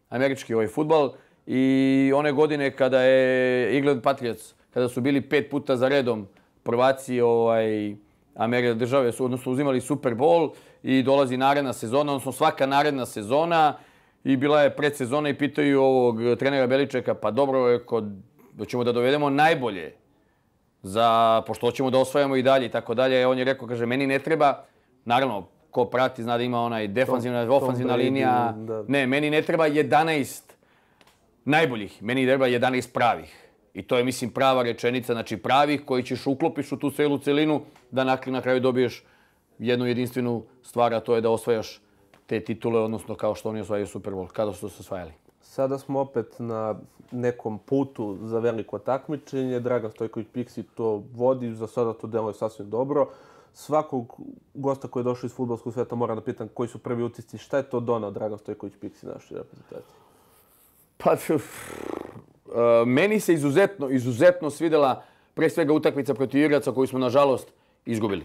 [0.08, 1.12] američki ovaj futbal,
[1.46, 6.26] I one godine kada je England Patriots, kada su bili pet puta za redom
[6.62, 7.94] prvaci ovaj,
[8.34, 10.50] Amerike države, su, odnosno uzimali Super Bowl
[10.82, 13.74] i dolazi naredna sezona, odnosno svaka naredna sezona
[14.24, 17.78] i bila je predsezona i pitaju ovog trenera Beličeka, pa dobro
[18.52, 19.94] da ćemo da dovedemo najbolje
[20.82, 23.26] za, pošto hoćemo da osvajamo i dalje i tako dalje.
[23.26, 24.64] On je rekao, kaže, meni ne treba,
[25.04, 28.54] naravno, ko prati zna da ima onaj defanzivna, ofanzivna linija.
[28.88, 30.45] Ne, meni ne treba 11
[31.46, 32.02] najboljih.
[32.02, 33.42] Meni treba 11 pravih.
[33.74, 37.60] I to je, mislim, prava rečenica, znači pravih koji ćeš uklopiš u tu celu celinu
[37.90, 39.04] da na, na kraju dobiješ
[39.58, 41.80] jednu jedinstvenu stvar, a to je da osvajaš
[42.26, 45.12] te titule, odnosno kao što oni osvajaju Super Bowl, kada su se osvajali.
[45.40, 46.74] Sada smo opet na
[47.12, 49.60] nekom putu za veliko takmičenje.
[49.60, 53.08] Dragan Stojković Pixi to vodi, za sada to delo je sasvim dobro.
[53.52, 54.20] Svakog
[54.54, 57.56] gosta koji je došao iz futbolskog sveta mora da pitan koji su prvi utisci, šta
[57.56, 60.05] je to donao Dragan Stojković Pixi našoj reprezentaciji?
[60.96, 61.40] Pa, uh,
[62.86, 65.02] meni se izuzetno, izuzetno svidela
[65.34, 67.48] pre svega utakmica protiv igraca koju smo, nažalost,
[67.84, 68.24] izgubili.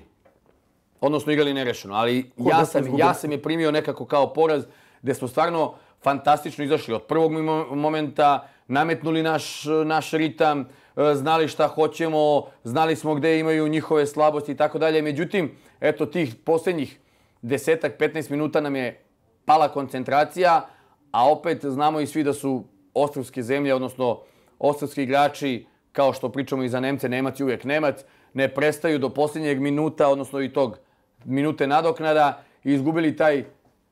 [1.02, 1.96] Odnosno, igrali nerešeno.
[1.96, 4.64] Ali ja sam, ja sam je primio nekako kao poraz
[5.02, 6.94] gde smo stvarno fantastično izašli.
[6.94, 7.32] Od prvog
[7.72, 14.52] momenta nametnuli naš, naš ritam, e, znali šta hoćemo, znali smo gde imaju njihove slabosti
[14.52, 15.02] i tako dalje.
[15.02, 17.00] Međutim, eto, tih posljednjih
[17.42, 19.04] desetak, 15 minuta nam je
[19.46, 20.68] pala koncentracija,
[21.12, 24.20] a opet znamo i svi da su ostrovske zemlje, odnosno
[24.60, 29.10] ostrovski igrači, kao što pričamo i za Nemce, Nemac i uvijek Nemac, ne prestaju do
[29.10, 30.78] posljednjeg minuta, odnosno i tog
[31.26, 33.44] minute nadoknada i izgubili taj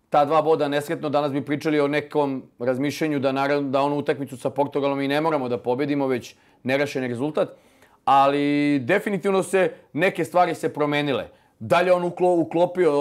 [0.10, 1.10] ta dva boda nesretno.
[1.10, 5.22] Danas bi pričali o nekom razmišljenju da, naravno, da onu utakmicu sa Portugalom i ne
[5.22, 7.50] moramo da pobedimo, već nerašen rezultat.
[8.06, 11.28] Ali definitivno se neke stvari se promenile.
[11.60, 12.92] Dalje on uklo, uklopio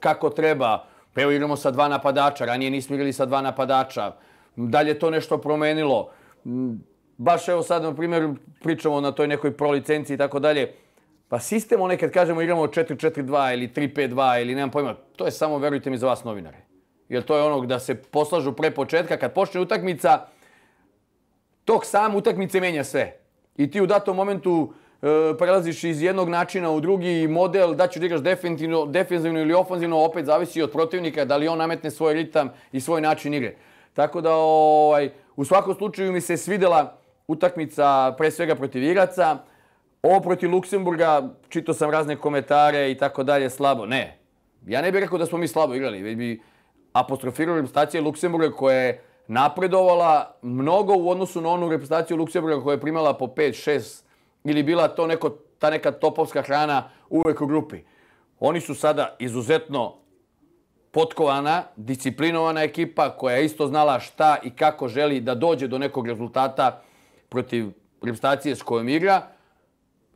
[0.00, 0.84] kako treba,
[1.16, 4.12] Pa evo igramo sa dva napadača, ranije nismo igrali sa dva napadača.
[4.56, 6.10] Dalje to nešto promenilo.
[6.44, 6.74] Mm,
[7.16, 8.28] baš evo sad, na primjer,
[8.62, 10.74] pričamo na toj nekoj prolicenciji i tako dalje.
[11.28, 15.58] Pa sistem, onaj kad kažemo igramo 4-4-2 ili 3-5-2 ili nemam pojma, to je samo,
[15.58, 16.58] verujte mi, za vas novinare.
[17.08, 20.26] Jer to je onog da se poslažu pre početka, kad počne utakmica,
[21.64, 23.20] tok sam utakmice menja sve.
[23.56, 24.72] I ti u datom momentu
[25.02, 29.54] E, prelaziš iz jednog načina u drugi model, da ću da igraš defensivno, defensivno ili
[29.54, 33.54] ofanzivno, opet zavisi od protivnika, da li on nametne svoj ritam i svoj način igre.
[33.94, 39.38] Tako da, ovaj, u svakom slučaju mi se svidela utakmica pre svega protiv igraca.
[40.02, 43.86] Ovo protiv Luksemburga, čito sam razne komentare i tako dalje, slabo.
[43.86, 44.18] Ne,
[44.66, 46.42] ja ne bih rekao da smo mi slabo igrali, već bi
[46.92, 52.80] apostrofirao reprezentacije Luksemburga koja je napredovala mnogo u odnosu na onu reprezentaciju Luksemburga koja je
[52.80, 54.05] primala po 5, 6,
[54.46, 57.76] ili bila to neko, ta neka topovska hrana uvek u grupi.
[58.40, 59.94] Oni su sada izuzetno
[60.90, 66.06] potkovana, disciplinovana ekipa koja je isto znala šta i kako želi da dođe do nekog
[66.06, 66.82] rezultata
[67.28, 67.66] protiv
[68.02, 69.22] reprezentacije s kojom igra.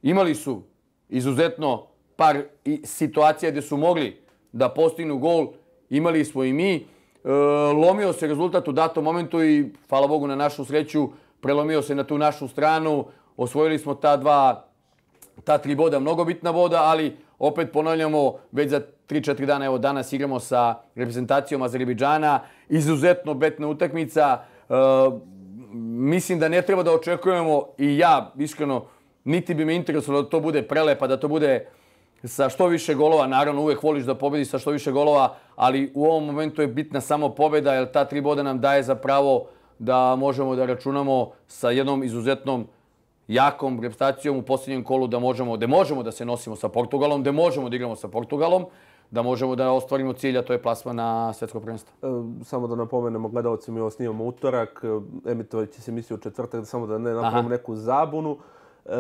[0.03, 0.63] Imali su
[1.09, 2.43] izuzetno par
[2.85, 4.21] situacija gdje su mogli
[4.53, 5.49] da postignu gol.
[5.91, 6.75] Imali smo i mi.
[6.75, 7.31] E,
[7.73, 11.09] lomio se rezultat u datom momentu i, hvala Bogu, na našu sreću,
[11.41, 13.05] prelomio se na tu našu stranu.
[13.41, 14.65] Osvojili smo ta dva,
[15.45, 20.13] ta tri boda, mnogo bitna boda, ali opet ponavljamo, već za 3-4 dana, evo danas
[20.13, 22.41] igramo sa reprezentacijom Azerbejdžana.
[22.69, 24.39] Izuzetno betna utakmica.
[24.69, 24.75] E,
[25.73, 28.85] mislim da ne treba da očekujemo i ja, iskreno,
[29.25, 31.67] niti bi me interesovalo da to bude prelepa, da to bude
[32.25, 33.27] sa što više golova.
[33.27, 37.01] Naravno, uvek voliš da pobedi sa što više golova, ali u ovom momentu je bitna
[37.01, 39.47] samo pobeda, jer ta tri boda nam daje za pravo
[39.79, 42.67] da možemo da računamo sa jednom izuzetnom
[43.31, 47.33] jakom reprezentacijom u posljednjem kolu da možemo, da možemo da se nosimo sa Portugalom, da
[47.33, 48.65] možemo da igramo sa Portugalom,
[49.11, 51.95] da možemo da ostvarimo cilj, a to je plasma na svetsko prvenstvo.
[52.03, 56.21] E, samo da napomenemo gledalci, mi ovo snimamo utorak, e, emitovat će se emisiju u
[56.21, 58.37] četvrtak, samo da ne napravimo neku zabunu.
[58.85, 58.91] E,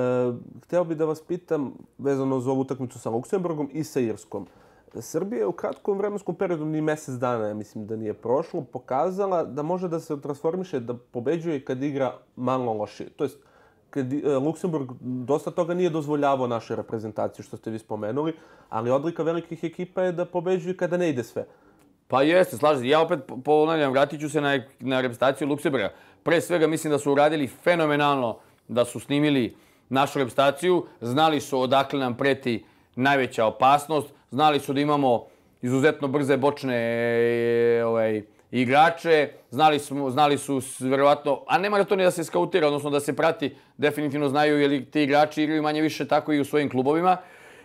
[0.64, 4.46] hteo bih da vas pitam, vezano za ovu utakmicu sa Luksemburgom i sa Irskom.
[4.94, 9.44] Srbija je u kratkom vremenskom periodu, ni mjesec dana, ja mislim da nije prošlo, pokazala
[9.44, 13.10] da može da se transformiše, da pobeđuje kad igra malo lošije.
[13.10, 13.38] To jest,
[13.90, 18.32] kad e, Luksemburg dosta toga nije dozvoljavao našoj reprezentaciji, što ste vi spomenuli,
[18.68, 21.46] ali odlika velikih ekipa je da pobeđuju kada ne ide sve.
[22.08, 25.92] Pa jeste, slažem Ja opet ponavljam, vratit ću se na, na reprezentaciju Luksemburga.
[26.22, 29.56] Pre svega mislim da su uradili fenomenalno da su snimili
[29.88, 30.86] našu reprezentaciju.
[31.00, 32.64] Znali su odakle nam preti
[32.96, 34.08] najveća opasnost.
[34.30, 35.26] Znali su da imamo
[35.62, 41.96] izuzetno brze bočne e, ovaj, igrače, znali su, znali su verovatno, a nema da to
[41.96, 45.62] ni da se skautira, odnosno da se prati, definitivno znaju je li ti igrači igraju
[45.62, 47.16] manje više tako i u svojim klubovima.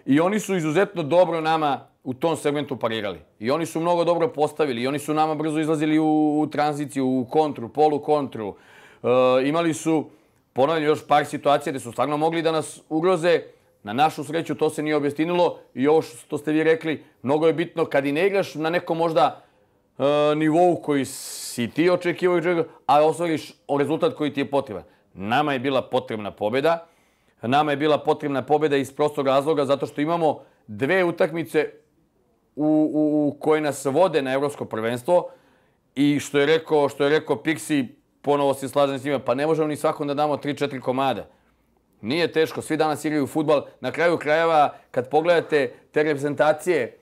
[0.05, 3.19] I oni su izuzetno dobro nama u tom segmentu parirali.
[3.39, 4.81] I oni su mnogo dobro postavili.
[4.81, 8.55] I oni su nama brzo izlazili u, u tranziciju, u kontru, polu kontru.
[9.03, 9.07] E,
[9.47, 10.09] imali su,
[10.53, 13.41] ponavljam, još par situacija gde su stvarno mogli da nas ugroze.
[13.83, 17.53] Na našu sreću to se nije objestinilo I ovo što ste vi rekli, mnogo je
[17.53, 19.44] bitno kad i ne igraš na nekom možda
[19.99, 24.84] E, nivou koji si ti očekivao, a osvojiš rezultat koji ti je potreban.
[25.13, 26.88] Nama je bila potrebna pobjeda.
[27.41, 31.69] Nama je bila potrebna pobjeda iz prostog razloga zato što imamo dve utakmice
[32.55, 35.29] u, u, u koje nas vode na evropsko prvenstvo
[35.95, 37.88] i što je rekao, što je rekao Pixi,
[38.21, 41.27] ponovo se slažem s njima, pa ne možemo ni svakom da damo 3-4 komada.
[42.01, 43.65] Nije teško, svi danas igraju futbal.
[43.79, 46.97] Na kraju krajeva, kad pogledate te reprezentacije,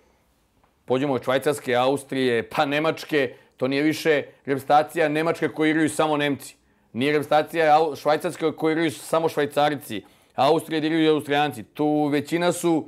[0.86, 6.56] pođemo od Švajcarske, Austrije, pa Nemačke, to nije više reprezentacija Nemačke koji igraju samo Nemci.
[6.94, 10.04] Nije reprezentacija Švajcarske koji igraju samo Švajcarici.
[10.36, 11.64] Austrije da igraju Austrijanci.
[11.64, 12.86] Tu većina su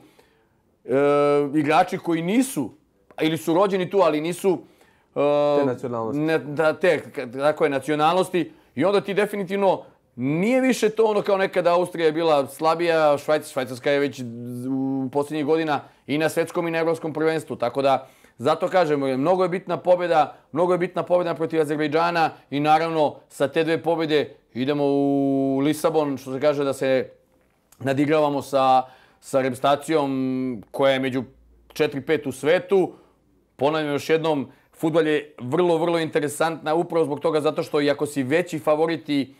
[0.85, 0.89] e,
[1.55, 2.71] igrači koji nisu,
[3.21, 4.59] ili su rođeni tu, ali nisu...
[5.15, 6.21] E, te nacionalnosti.
[6.21, 7.01] Ne, da, te,
[7.33, 8.51] tako je, nacionalnosti.
[8.75, 9.83] I onda ti definitivno
[10.15, 14.21] nije više to ono kao nekada Austrija je bila slabija, Švajcarska, Švajcarska je već
[14.69, 17.55] u posljednjih godina i na svetskom i na evropskom prvenstvu.
[17.55, 22.59] Tako da, zato kažemo, mnogo je bitna pobjeda, mnogo je bitna pobjeda protiv Azerbejdžana i
[22.59, 27.09] naravno sa te dve pobjede idemo u Lisabon, što se kaže da se
[27.79, 28.83] nadigravamo sa,
[29.19, 31.23] sa reprezentacijom koja je među
[31.73, 32.93] 4-5 u svetu.
[33.55, 38.23] Ponavljam još jednom, futbol je vrlo, vrlo interesantna upravo zbog toga zato što iako si
[38.23, 39.35] veći favoriti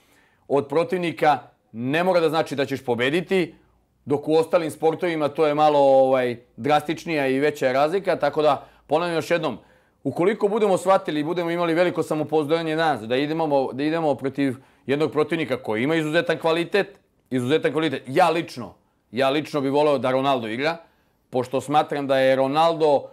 [0.48, 1.40] od protivnika,
[1.72, 3.56] ne mora da znači da ćeš pobediti,
[4.06, 9.16] dok u ostalim sportovima to je malo ovaj drastičnija i veća razlika, tako da ponavljam
[9.16, 9.58] još jednom,
[10.04, 14.56] ukoliko budemo shvatili i budemo imali veliko samopouzdanje nas, da idemo, da idemo protiv
[14.86, 18.74] jednog protivnika koji ima izuzetan kvalitet, izuzetan kvalitet, ja lično,
[19.12, 20.78] ja lično bih voleo da Ronaldo igra,
[21.30, 23.10] pošto smatram da je Ronaldo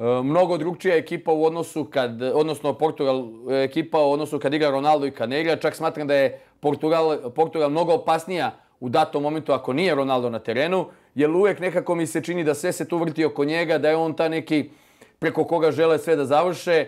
[0.00, 4.70] E, mnogo drugčija ekipa u odnosu kad, odnosno Portugal e, ekipa u odnosu kad igra
[4.70, 9.22] Ronaldo i kad ne igra, čak smatram da je Portugal, Portugal mnogo opasnija u datom
[9.22, 12.88] momentu ako nije Ronaldo na terenu, jer uvijek nekako mi se čini da sve se
[12.88, 14.70] tu vrti oko njega, da je on ta neki
[15.18, 16.86] preko koga žele sve da završe.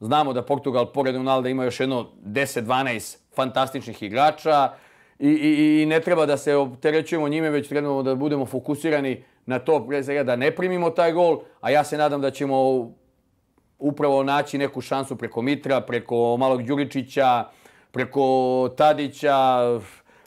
[0.00, 4.70] Znamo da Portugal, pored Ronalda, ima još jedno 10-12 fantastičnih igrača
[5.18, 9.22] i, i, i ne treba da se opterećujemo njime, već trebamo da budemo fokusirani
[9.52, 9.86] na to,
[10.24, 12.90] da ne primimo taj gol, a ja se nadam da ćemo
[13.78, 17.44] upravo naći neku šansu preko Mitra, preko Malog Đuričića,
[17.90, 18.24] preko
[18.76, 19.36] Tadića,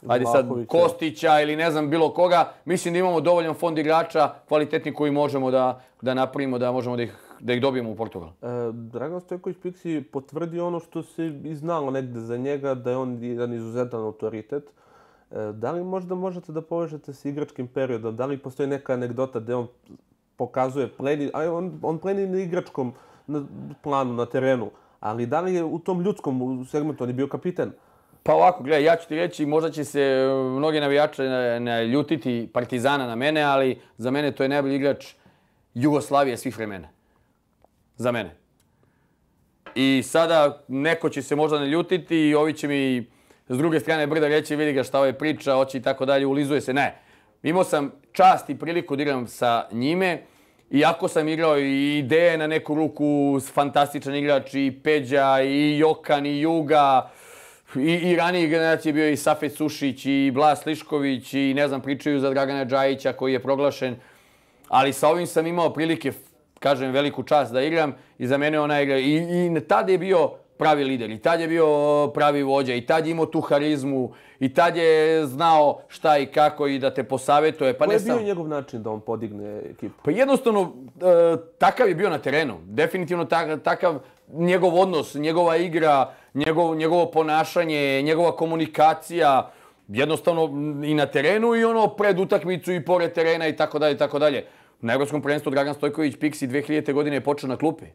[0.07, 4.93] ajde sad Kostića ili ne znam bilo koga, mislim da imamo dovoljan fond igrača kvalitetni
[4.93, 8.29] koji možemo da, da napravimo, da možemo da ih, da ih dobijemo u Portugal.
[8.29, 12.97] E, Dragan Stojković Pixi potvrdi ono što se i znalo negde za njega, da je
[12.97, 14.63] on jedan izuzetan autoritet.
[15.35, 18.15] E, da li možda možete da povežete sa igračkim periodom?
[18.15, 19.67] Da li postoji neka anegdota gde on
[20.35, 22.93] pokazuje pleni, a on, on pleni na igračkom
[23.27, 23.45] na
[23.83, 24.71] planu, na terenu.
[24.99, 27.71] Ali da li je u tom ljudskom segmentu, on je bio kapiten?
[28.23, 31.23] Pa ovako, gledaj, ja ću ti reći, možda će se e, mnogi navijače
[31.91, 35.13] ljutiti Partizana na mene, ali za mene to je najbolji igrač
[35.73, 36.87] Jugoslavije svih vremena.
[37.97, 38.35] Za mene.
[39.75, 43.14] I sada neko će se možda ne ljutiti i ovi će mi
[43.49, 46.61] s druge strane brda reći, vidi ga šta ovaj priča, hoće i tako dalje, ulizuje
[46.61, 46.73] se.
[46.73, 46.95] Ne,
[47.43, 50.21] imao sam čast i priliku da igram sa njime.
[50.71, 56.41] Iako sam igrao i ideje na neku ruku, fantastičan igrač i Peđa, i Jokan, i
[56.41, 57.09] Juga,
[57.75, 62.19] i, i ranije generacije bio i Safet Sušić, i Blas Lišković, i ne znam, pričaju
[62.19, 63.95] za Dragana Džajića koji je proglašen.
[64.67, 66.11] Ali sa ovim sam imao prilike,
[66.59, 68.97] kažem, veliku čast da igram i za mene ona igra.
[68.97, 71.11] I, i tada je bio pravi lider.
[71.11, 71.67] I tad je bio
[72.13, 72.73] pravi vođa.
[72.73, 74.13] I tad je imao tu harizmu.
[74.39, 77.77] I tad je znao šta i kako i da te posavetuje.
[77.77, 78.23] Pa Koji je bio sam...
[78.23, 79.95] njegov način da on podigne ekipu?
[80.03, 82.57] Pa jednostavno, e, takav je bio na terenu.
[82.63, 83.25] Definitivno
[83.63, 83.99] takav
[84.33, 89.51] njegov odnos, njegova igra, njegov, njegovo ponašanje, njegova komunikacija.
[89.87, 90.43] Jednostavno
[90.85, 94.19] i na terenu i ono pred utakmicu i pored terena i tako dalje i tako
[94.19, 94.45] dalje.
[94.81, 96.93] Na Evropskom prvenstvu Dragan Stojković Pixi 2000.
[96.93, 97.85] godine je počeo na klupi.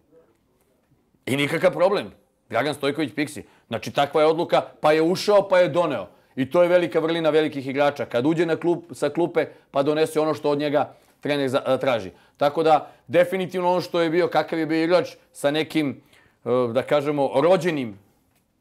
[1.27, 2.11] I nikakav problem.
[2.51, 3.43] Dragan Stojković Pixi.
[3.69, 6.07] Znači, takva je odluka, pa je ušao, pa je doneo.
[6.37, 8.05] I to je velika vrlina velikih igrača.
[8.05, 11.77] Kad uđe na klub, sa klupe, pa donese ono što od njega trener za, a,
[11.77, 12.11] traži.
[12.37, 16.01] Tako da, definitivno ono što je bio, kakav je bio igrač sa nekim,
[16.45, 17.99] e, da kažemo, rođenim,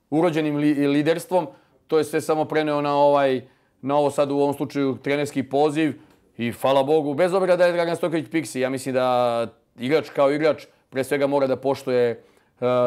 [0.10, 1.48] urođenim li, liderstvom,
[1.88, 3.42] to je sve samo preneo na ovaj,
[3.82, 5.94] na ovo sad u ovom slučaju trenerski poziv
[6.38, 9.48] i hvala Bogu, bez obzira da je Dragan Stojković Pixi, ja mislim da
[9.80, 12.24] igrač kao igrač pre svega mora da poštoje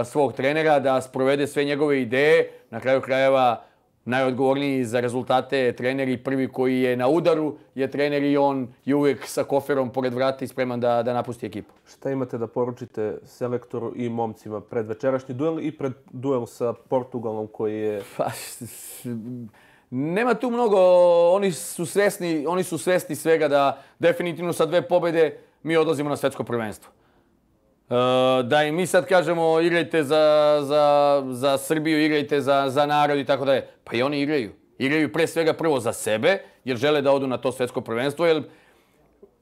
[0.04, 2.50] svog trenera, da sprovede sve njegove ideje.
[2.70, 3.62] Na kraju krajeva
[4.04, 8.94] najodgovorniji za rezultate trener i prvi koji je na udaru je trener i on je
[8.94, 11.74] uvijek sa koferom pored vrata i spreman da, da napusti ekipu.
[11.88, 17.46] Šta imate da poručite selektoru i momcima pred večerašnji duel i pred duel sa Portugalom
[17.46, 18.02] koji je...
[18.16, 18.30] Pa,
[19.90, 20.78] nema tu mnogo,
[21.30, 26.16] oni su svesni, oni su svesni svega da definitivno sa dve pobjede mi odlazimo na
[26.16, 26.90] svetsko prvenstvo.
[27.90, 33.18] E, da i mi sad kažemo igrajte za, za, za Srbiju, igrajte za, za narod
[33.18, 33.66] i tako dalje.
[33.84, 34.52] Pa i oni igraju.
[34.78, 38.42] Igraju pre svega prvo za sebe, jer žele da odu na to svetsko prvenstvo, jer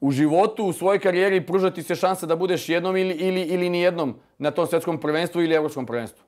[0.01, 4.15] u životu, u svojoj karijeri pružati se šansa da budeš jednom ili, ili, ili nijednom
[4.37, 6.23] na tom svetskom prvenstvu ili evropskom prvenstvu.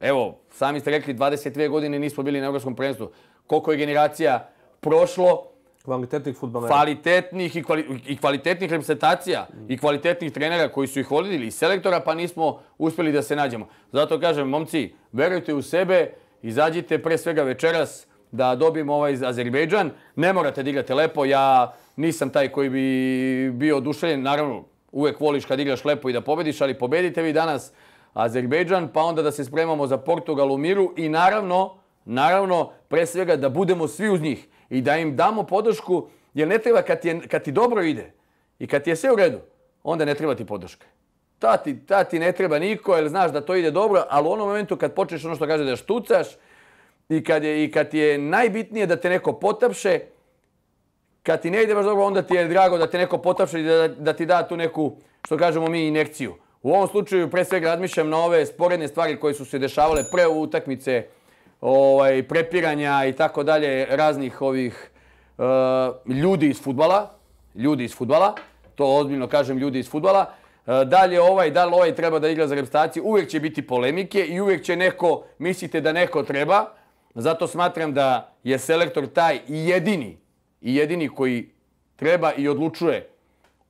[0.00, 3.10] Evo, sami ste rekli, 22 godine nismo bili na evropskom prvenstvu.
[3.46, 4.48] Koliko je generacija
[4.80, 5.55] prošlo,
[5.86, 6.74] Kvalitetnih futbalera.
[6.74, 9.72] Kvalitetnih i, kvali, i kvalitetnih reprezentacija mm.
[9.72, 13.68] i kvalitetnih trenera koji su ih vodili i selektora, pa nismo uspjeli da se nađemo.
[13.92, 16.10] Zato kažem, momci, verujte u sebe,
[16.42, 19.90] izađite pre svega večeras da dobijemo ovaj Azerbejdžan.
[20.16, 24.22] Ne morate da igrate lepo, ja nisam taj koji bi bio oduševljen.
[24.22, 27.72] Naravno, uvek voliš kad igraš lepo i da pobediš, ali pobedite vi danas
[28.14, 33.36] Azerbejdžan, pa onda da se spremamo za Portugal u miru i naravno, naravno, pre svega
[33.36, 37.20] da budemo svi uz njih i da im damo podršku, jer ne treba kad je,
[37.28, 38.12] kad ti dobro ide
[38.58, 39.38] i kad ti je sve u redu,
[39.82, 40.86] onda ne treba ti podrška.
[41.38, 44.30] Ta ti, ta ti ne treba niko, jer znaš da to ide dobro, ali u
[44.30, 46.26] onom momentu kad počneš ono što kaže da štucaš
[47.08, 50.00] i kad, je, i kad ti je najbitnije da te neko potapše,
[51.22, 53.64] kad ti ne ide baš dobro, onda ti je drago da te neko potapše i
[53.64, 56.34] da, da ti da tu neku, što kažemo mi, inekciju.
[56.62, 60.26] U ovom slučaju pre svega razmišljam na ove sporedne stvari koje su se dešavale pre
[60.26, 61.06] utakmice,
[61.66, 64.90] ovaj, prepiranja i tako dalje raznih ovih
[65.38, 67.10] uh, ljudi iz futbala,
[67.54, 68.34] ljudi iz futbala,
[68.74, 70.30] to ozbiljno kažem ljudi iz futbala,
[70.66, 74.24] eh, dalje ovaj, da li ovaj treba da igra za reprezentaciju, uvijek će biti polemike
[74.26, 76.66] i uvijek će neko, mislite da neko treba,
[77.14, 80.18] zato smatram da je selektor taj i jedini,
[80.60, 81.50] i jedini koji
[81.96, 83.08] treba i odlučuje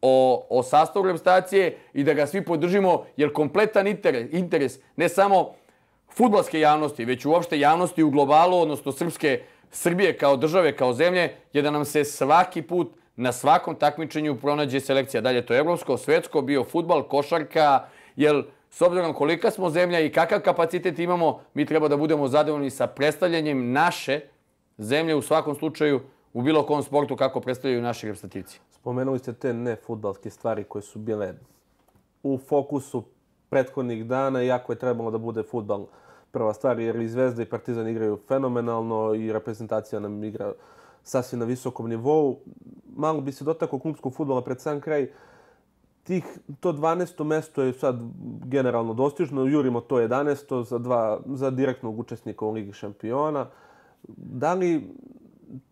[0.02, 5.54] o, o sastavu reprezentacije i da ga svi podržimo, jer kompletan interes, interes ne samo
[6.16, 11.62] futbalske javnosti, već uopšte javnosti u globalu, odnosno srpske Srbije kao države, kao zemlje, je
[11.62, 15.20] da nam se svaki put na svakom takmičenju pronađe selekcija.
[15.20, 17.84] Dalje to je evropsko, svetsko, bio futbal, košarka,
[18.16, 22.70] jer s obzirom kolika smo zemlja i kakav kapacitet imamo, mi treba da budemo zadovoljni
[22.70, 24.20] sa predstavljanjem naše
[24.78, 26.00] zemlje u svakom slučaju
[26.32, 28.60] u bilo kom sportu kako predstavljaju naši reprezentativci.
[28.70, 31.34] Spomenuli ste te nefutbalske stvari koje su bile
[32.22, 33.04] u fokusu
[33.50, 35.86] prethodnih dana, iako je trebalo da bude futbal
[36.36, 40.52] prva stvar, jer i Zvezda i Partizan igraju fenomenalno i reprezentacija nam igra
[41.02, 42.40] sasvim na visokom nivou.
[42.96, 45.08] Malo bi se dotakao klubskog futbola pred sam kraj.
[46.04, 46.24] Tih,
[46.60, 47.24] to 12.
[47.24, 47.96] mesto je sad
[48.44, 50.64] generalno dostižno, jurimo to 11.
[50.64, 53.46] za, dva, za direktnog učesnika u Ligi šampiona.
[54.16, 54.90] Da li,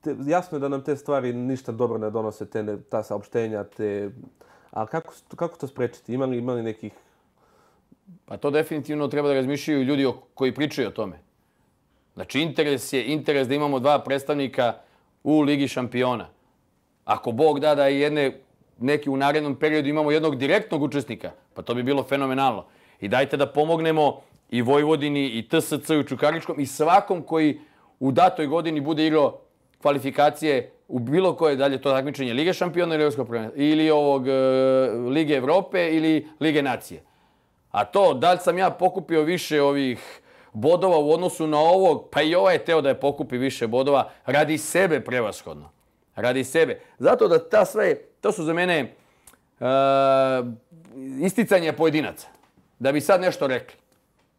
[0.01, 4.11] te, jasno je da nam te stvari ništa dobro ne donose, te, ta saopštenja, te
[4.75, 6.15] A kako, kako to sprečiti?
[6.15, 6.93] Ima li, ima li nekih...
[8.25, 11.19] Pa to definitivno treba da razmišljaju ljudi koji pričaju o tome.
[12.15, 14.75] Znači, interes je interes da imamo dva predstavnika
[15.25, 16.29] u Ligi šampiona.
[17.05, 18.41] Ako Bog da da jedne,
[18.79, 22.65] neki u narednom periodu imamo jednog direktnog učesnika, pa to bi bilo fenomenalno.
[23.01, 27.61] I dajte da pomognemo i Vojvodini, i TSC, i Čukaričkom, i svakom koji
[28.01, 29.41] u datoj godini bude igrao
[29.83, 34.33] kvalifikacije u bilo koje dalje to takmičenje Lige šampiona ili Evropskog ili ovog e,
[35.11, 37.03] Lige Evrope ili Lige nacije.
[37.75, 40.21] A to da li sam ja pokupio više ovih
[40.53, 44.11] bodova u odnosu na ovog, pa i ovaj je teo da je pokupi više bodova
[44.27, 45.71] radi sebe prevashodno.
[46.17, 46.81] Radi sebe.
[46.99, 48.95] Zato da ta sve, to su za mene
[49.61, 49.67] uh,
[51.21, 52.29] isticanje pojedinaca.
[52.79, 53.77] Da bi sad nešto rekli.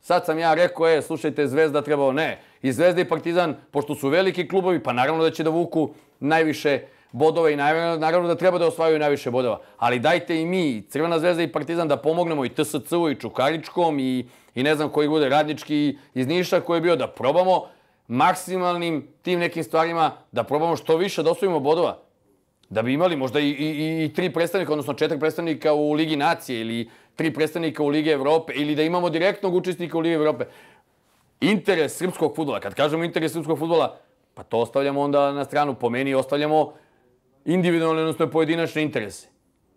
[0.02, 2.40] Sad sam ja rekao, e, slušajte, Zvezda trebao, ne.
[2.62, 6.80] I Zvezda i Partizan, pošto su veliki klubovi, pa naravno da će da vuku najviše
[7.12, 9.60] bodova i naravno, naravno da treba da osvajaju najviše bodova.
[9.78, 14.26] Ali dajte i mi, Crvena zvezda i Partizan, da pomognemo i TSC-u i Čukaričkom i,
[14.56, 17.66] i ne znam koji bude radnički iz Niša koji je bio da probamo
[18.08, 21.98] maksimalnim tim nekim stvarima da probamo što više da osvojimo bodova.
[22.70, 26.16] Da bi imali možda i, i, i, i tri predstavnika, odnosno četiri predstavnika u Ligi
[26.16, 30.46] nacije ili tri predstavnika u Ligi Evrope ili da imamo direktnog učesnika u Ligi Evrope.
[31.42, 33.98] Interes srpskog futbola, kad kažemo interes srpskog futbola,
[34.34, 35.76] pa to ostavljamo onda na stranu.
[35.76, 36.74] Po meni ostavljamo
[37.46, 39.28] individualne, odnosno pojedinačne interese.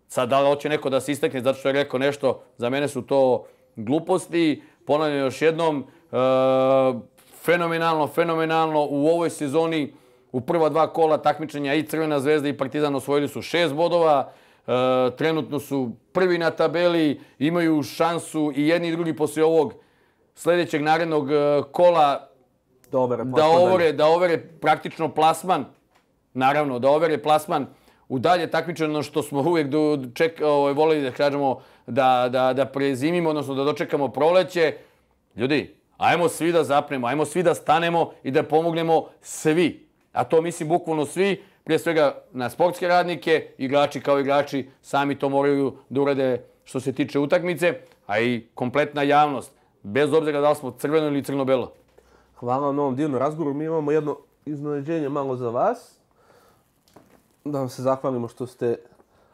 [0.07, 2.87] Sad, da li hoće neko da se istakne zato što je rekao nešto, za mene
[2.87, 3.45] su to
[3.75, 4.63] gluposti.
[4.85, 6.15] Ponavljam još jednom, e,
[7.41, 9.93] fenomenalno, fenomenalno u ovoj sezoni
[10.31, 14.31] u prva dva kola takmičenja i Crvena zvezda i Partizan osvojili su šest bodova.
[14.67, 14.71] E,
[15.17, 19.73] trenutno su prvi na tabeli, imaju šansu i jedni i drugi poslije ovog
[20.35, 22.29] sljedećeg narednog e, kola
[22.91, 25.65] Dobre, da overe, da overe praktično plasman
[26.39, 27.67] naravno, da overe plasman
[28.09, 32.65] u dalje takmičeno što smo uvijek do, ček, ovaj, volili da kažemo da, da, da
[32.65, 34.73] prezimimo, odnosno da dočekamo proleće.
[35.35, 39.87] Ljudi, ajmo svi da zapnemo, ajmo svi da stanemo i da pomognemo svi.
[40.11, 45.29] A to mislim bukvalno svi, prije svega na sportske radnike, igrači kao igrači, sami to
[45.29, 47.73] moraju da urade što se tiče utakmice,
[48.07, 49.51] a i kompletna javnost,
[49.83, 51.73] bez obzira da li smo crveno ili crno-belo.
[52.35, 53.53] Hvala na ovom divnom razgovoru.
[53.53, 55.98] Mi imamo jedno iznenađenje malo za vas
[57.51, 58.75] da vam se zahvalimo što ste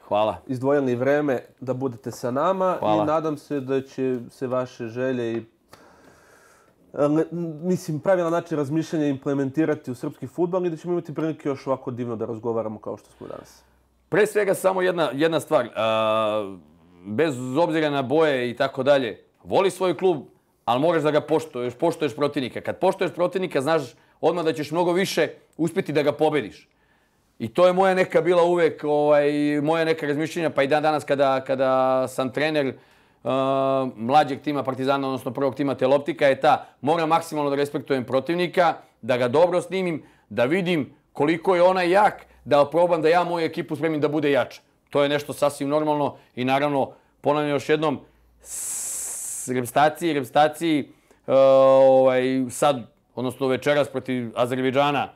[0.07, 0.37] Hvala.
[0.47, 3.03] izdvojili vreme da budete sa nama Hvala.
[3.03, 5.45] i nadam se da će se vaše želje i
[6.93, 7.25] le,
[7.63, 11.91] mislim, pravilan način razmišljanja implementirati u srpski futbol i da ćemo imati prilike još ovako
[11.91, 13.63] divno da razgovaramo kao što smo danas.
[14.09, 15.69] Pre svega samo jedna, jedna stvar.
[15.75, 16.55] A,
[17.05, 20.17] bez obzira na boje i tako dalje, voli svoj klub,
[20.65, 22.61] ali moraš da ga poštuješ, poštuješ protivnika.
[22.61, 23.81] Kad poštuješ protivnika, znaš
[24.21, 26.69] odmah da ćeš mnogo više uspjeti da ga pobediš.
[27.39, 29.31] I to je moja neka bila uvek, ovaj,
[29.61, 33.31] moja neka razmišljenja, pa i dan danas kada, kada sam trener uh,
[33.95, 39.17] mlađeg tima Partizana, odnosno prvog tima Teloptika, je ta, moram maksimalno da respektujem protivnika, da
[39.17, 43.75] ga dobro snimim, da vidim koliko je ona jak, da probam da ja moju ekipu
[43.75, 44.61] spremim da bude jača.
[44.89, 47.99] To je nešto sasvim normalno i naravno, ponavljam još jednom,
[48.41, 50.89] s repstaciji, repstaciji,
[51.27, 55.09] uh, ovaj, sad, odnosno večeras protiv Azerbejdžana,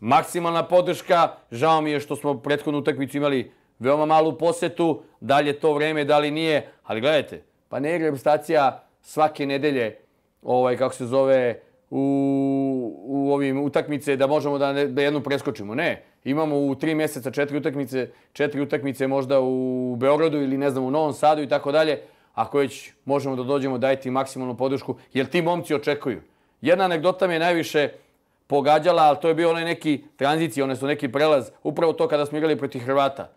[0.00, 1.28] maksimalna podrška.
[1.50, 5.02] Žao mi je što smo prethodnu utakmicu imali veoma malu posetu.
[5.20, 6.68] Da li je to vreme, da li nije.
[6.84, 9.96] Ali gledajte, pa ne igra stacija svake nedelje,
[10.42, 15.74] ovaj, kako se zove, u, u ovim utakmice da možemo da, ne, da jednu preskočimo.
[15.74, 20.84] Ne, imamo u tri mjeseca četiri utakmice, četiri utakmice možda u Beogradu ili ne znam
[20.84, 22.00] u Novom Sadu i tako dalje.
[22.34, 26.20] Ako već možemo da dođemo, dajte maksimalnu podršku, jer ti momci očekuju.
[26.60, 27.88] Jedna anegdota mi je najviše,
[28.46, 32.26] pogađala, ali to je bio onaj neki tranzicij, one su neki prelaz, upravo to kada
[32.26, 33.30] smo igrali protiv Hrvata.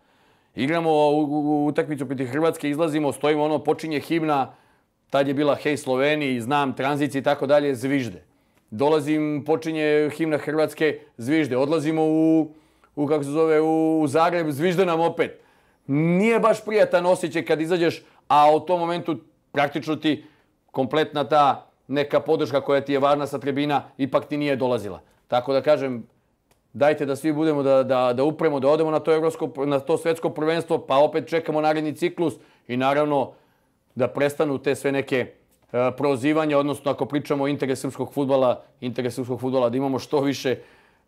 [0.54, 4.54] Igramo u, u, u utakmicu protiv Hrvatske, izlazimo, stojimo, ono, počinje himna,
[5.10, 8.22] tad je bila Hej Sloveniji, znam, tranzicija i tako dalje, zvižde.
[8.70, 11.56] Dolazim, počinje himna Hrvatske, zvižde.
[11.56, 12.54] Odlazimo u,
[12.96, 15.40] u kako se zove, u Zagreb, zvižde nam opet.
[15.86, 19.18] Nije baš prijatan osjećaj kad izađeš, a u tom momentu
[19.52, 20.24] praktično ti
[20.70, 25.00] kompletna ta neka podrška koja ti je važna sa tribina ipak ti nije dolazila.
[25.28, 26.06] Tako da kažem,
[26.72, 29.98] dajte da svi budemo da, da, da upremo, da odemo na to, evropsko, na to
[29.98, 32.34] svetsko prvenstvo, pa opet čekamo naredni ciklus
[32.68, 33.32] i naravno
[33.94, 35.26] da prestanu te sve neke
[35.72, 40.20] e, prozivanja, odnosno ako pričamo o interes srpskog futbala, interes srpskog futbala, da imamo što
[40.20, 40.56] više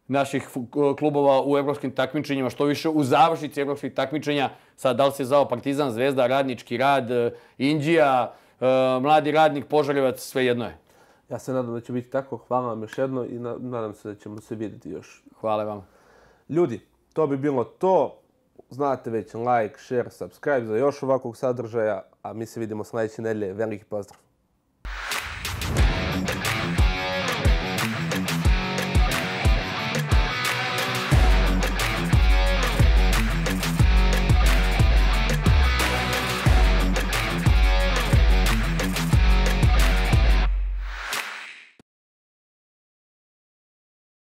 [0.08, 5.12] naših e, klubova u evropskim takmičenjima, što više u završnici evropskih takmičenja, sad da li
[5.12, 8.41] se zao Partizan, Zvezda, Radnički rad, e, Indija, E,
[9.00, 10.78] mladi radnik, požaljevac, sve jedno je.
[11.28, 12.36] Ja se nadam da će biti tako.
[12.36, 15.22] Hvala vam još jedno i nadam se da ćemo se vidjeti još.
[15.40, 15.86] Hvala vam.
[16.48, 16.80] Ljudi,
[17.12, 18.18] to bi bilo to.
[18.70, 23.52] znate već, like, share, subscribe za još ovakvog sadržaja, a mi se vidimo sljedeće nedelje.
[23.52, 24.31] Veliki pozdrav!